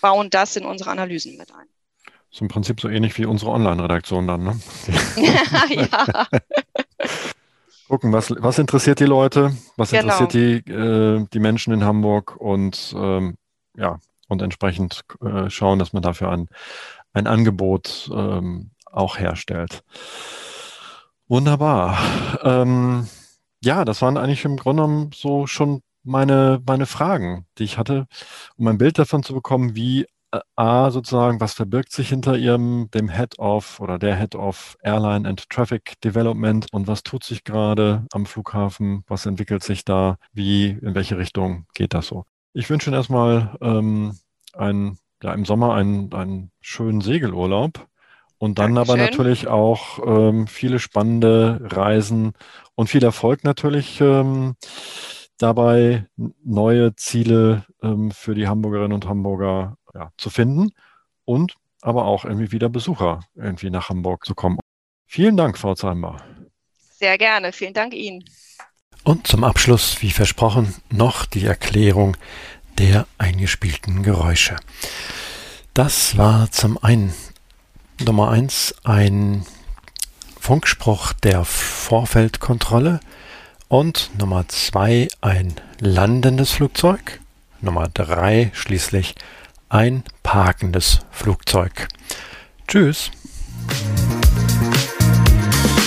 bauen 0.01 0.31
das 0.31 0.57
in 0.57 0.65
unsere 0.65 0.91
Analysen 0.91 1.37
mit 1.37 1.53
ein. 1.53 1.67
Ist 2.33 2.41
im 2.41 2.49
Prinzip 2.49 2.81
so 2.81 2.89
ähnlich 2.89 3.17
wie 3.19 3.27
unsere 3.27 3.51
Online-Redaktion 3.51 4.27
dann, 4.27 4.43
ne? 4.43 4.61
ja. 5.69 6.27
Gucken, 7.89 8.13
was, 8.13 8.35
was 8.39 8.59
interessiert 8.59 9.01
die 9.01 9.05
Leute, 9.05 9.55
was 9.77 9.91
genau. 9.91 10.05
interessiert 10.05 10.33
die, 10.33 10.71
äh, 10.73 11.27
die 11.31 11.39
Menschen 11.39 11.75
in 11.75 11.85
Hamburg 11.85 12.37
und 12.37 12.95
ähm, 12.97 13.37
ja, 13.77 13.99
und 14.29 14.41
entsprechend 14.41 15.03
äh, 15.23 15.51
schauen, 15.51 15.79
dass 15.79 15.93
man 15.93 16.03
dafür 16.03 16.31
ein, 16.31 16.49
ein 17.13 17.27
Angebot 17.27 18.11
ähm, 18.15 18.71
auch 18.87 19.19
herstellt. 19.19 19.83
Wunderbar. 21.29 21.99
Ähm, 22.43 23.09
ja, 23.63 23.85
das 23.85 24.01
waren 24.01 24.17
eigentlich 24.17 24.47
im 24.47 24.57
Grunde 24.57 24.85
genommen 24.85 25.11
so 25.15 25.47
schon 25.47 25.83
meine, 26.03 26.63
meine 26.67 26.87
Fragen, 26.87 27.47
die 27.59 27.65
ich 27.65 27.77
hatte, 27.79 28.07
um 28.57 28.67
ein 28.69 28.79
Bild 28.79 28.99
davon 28.99 29.23
zu 29.23 29.35
bekommen, 29.35 29.77
wie 29.77 30.07
A, 30.57 30.91
sozusagen, 30.91 31.41
was 31.41 31.53
verbirgt 31.53 31.93
sich 31.93 32.09
hinter 32.09 32.37
ihrem, 32.37 32.89
dem 32.95 33.09
Head 33.09 33.39
of 33.39 33.81
oder 33.81 33.99
der 33.99 34.17
Head 34.17 34.35
of 34.35 34.79
Airline 34.83 35.29
and 35.29 35.49
Traffic 35.51 36.01
Development 36.01 36.67
und 36.73 36.87
was 36.87 37.03
tut 37.03 37.23
sich 37.23 37.45
gerade 37.45 38.07
am 38.13 38.25
Flughafen, 38.25 39.05
was 39.07 39.27
entwickelt 39.27 39.63
sich 39.63 39.85
da, 39.85 40.17
wie, 40.33 40.71
in 40.71 40.95
welche 40.95 41.19
Richtung 41.19 41.67
geht 41.75 41.93
das 41.93 42.07
so? 42.07 42.25
Ich 42.55 42.71
wünsche 42.71 42.89
Ihnen 42.91 42.97
erstmal 42.97 43.57
ähm, 43.61 44.19
ein, 44.55 44.99
ja, 45.23 45.35
im 45.35 45.45
Sommer 45.45 45.75
einen, 45.75 46.13
einen 46.15 46.51
schönen 46.61 47.03
Segelurlaub 47.03 47.87
und 48.39 48.59
dann 48.59 48.75
Dankeschön. 48.75 49.01
aber 49.01 49.11
natürlich 49.11 49.49
auch 49.49 49.99
ähm, 50.05 50.47
viele 50.47 50.79
spannende 50.79 51.61
Reisen 51.63 52.33
und 52.75 52.89
viel 52.89 53.05
Erfolg 53.05 53.45
natürlich. 53.45 54.01
Ähm, 54.01 54.55
dabei 55.39 56.07
neue 56.17 56.95
Ziele 56.95 57.65
ähm, 57.83 58.11
für 58.11 58.35
die 58.35 58.49
Hamburgerinnen 58.49 58.93
und 58.93 59.09
Hamburger 59.09 59.77
ja, 59.95 60.11
zu 60.17 60.31
finden 60.31 60.73
und 61.25 61.55
aber 61.81 62.05
auch 62.05 62.25
irgendwie 62.25 62.53
wieder 62.53 62.69
Besucher 62.69 63.21
irgendwie 63.35 63.71
nach 63.71 63.89
Hamburg 63.89 64.25
zu 64.25 64.35
kommen. 64.35 64.59
Vielen 65.07 65.37
Dank, 65.37 65.59
Frau 65.59 65.75
Zahlenbar. 65.75 66.23
Sehr 66.79 67.19
gerne. 67.19 67.53
Vielen 67.53 67.75
Dank 67.75 67.93
Ihnen. 67.93 68.25
Und 69.05 69.27
zum 69.27 69.43
Abschluss, 69.43 70.01
wie 70.01 70.13
versprochen, 70.13 70.75
noch 70.91 71.27
die 71.27 71.45
Erklärung 71.45 72.17
der 72.79 73.07
eingespielten 73.19 74.03
Geräusche. 74.03 74.57
Das 75.75 76.17
war 76.17 76.51
zum 76.53 76.83
einen 76.83 77.13
Nummer 78.01 78.31
eins 78.31 78.75
ein 78.85 79.45
Funkspruch 80.39 81.13
der 81.13 81.45
Vorfeldkontrolle 81.45 83.01
und 83.69 84.11
Nummer 84.19 84.49
zwei 84.49 85.09
ein 85.21 85.55
landendes 85.81 86.53
Flugzeug. 86.53 87.21
Nummer 87.61 87.89
drei 87.89 88.51
schließlich 88.55 89.15
ein 89.73 90.05
parkendes 90.23 91.01
Flugzeug. 91.11 91.89
Tschüss. 92.69 93.11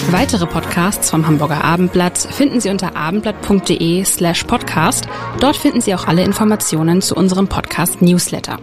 Weitere 0.10 0.48
Podcasts 0.48 1.10
vom 1.10 1.28
Hamburger 1.28 1.63
Abendblatt 1.63 2.17
finden 2.17 2.60
Sie 2.60 2.69
unter 2.69 2.95
abendblatt.de 2.95 4.04
slash 4.04 4.43
podcast. 4.45 5.08
Dort 5.39 5.56
finden 5.56 5.82
Sie 5.82 5.93
auch 5.93 6.08
alle 6.08 6.24
Informationen 6.24 7.02
zu 7.02 7.15
unserem 7.15 7.48
Podcast 7.48 8.02
Newsletter. 8.02 8.60